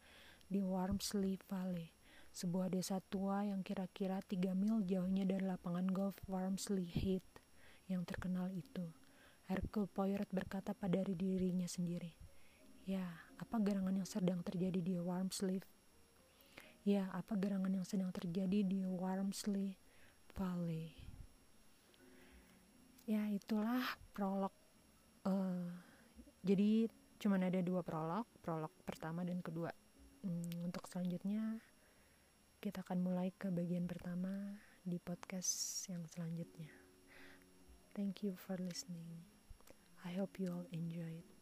di 0.46 0.60
Wormsley 0.60 1.40
Valley, 1.48 1.88
sebuah 2.36 2.68
desa 2.68 3.00
tua 3.08 3.48
yang 3.48 3.64
kira-kira 3.64 4.20
tiga 4.20 4.52
mil 4.52 4.84
jauhnya 4.84 5.24
dari 5.24 5.48
lapangan 5.48 5.88
golf 5.88 6.20
Wormsley 6.28 6.84
Heath 6.84 7.40
yang 7.88 8.04
terkenal 8.04 8.52
itu. 8.52 8.92
Hercule 9.48 9.88
Poirot 9.88 10.28
berkata 10.34 10.76
pada 10.76 11.00
dirinya 11.06 11.64
sendiri, 11.70 12.12
Ya, 12.84 13.02
apa 13.40 13.56
gerangan 13.58 13.94
yang 13.96 14.06
sedang 14.06 14.44
terjadi 14.44 14.78
di 14.78 14.94
Wormsley? 15.00 15.64
Ya, 16.86 17.10
apa 17.10 17.34
gerangan 17.34 17.72
yang 17.72 17.86
sedang 17.88 18.12
terjadi 18.12 18.62
di 18.62 18.84
Wormsley 18.86 19.74
Valley? 20.36 20.94
Ya, 23.06 23.26
itulah 23.30 23.82
prolog. 24.14 24.54
Uh, 25.26 25.85
jadi 26.46 26.86
cuman 27.18 27.50
ada 27.50 27.58
dua 27.58 27.82
prolog, 27.82 28.22
prolog 28.38 28.70
pertama 28.86 29.26
dan 29.26 29.42
kedua. 29.42 29.74
Hmm, 30.22 30.62
untuk 30.62 30.86
selanjutnya 30.86 31.58
kita 32.62 32.86
akan 32.86 33.02
mulai 33.02 33.34
ke 33.34 33.50
bagian 33.50 33.90
pertama 33.90 34.54
di 34.86 35.02
podcast 35.02 35.82
yang 35.90 36.06
selanjutnya. 36.06 36.70
Thank 37.98 38.22
you 38.22 38.38
for 38.38 38.54
listening. 38.62 39.26
I 40.06 40.14
hope 40.14 40.38
you 40.38 40.54
all 40.54 40.70
enjoy 40.70 41.18
it. 41.18 41.35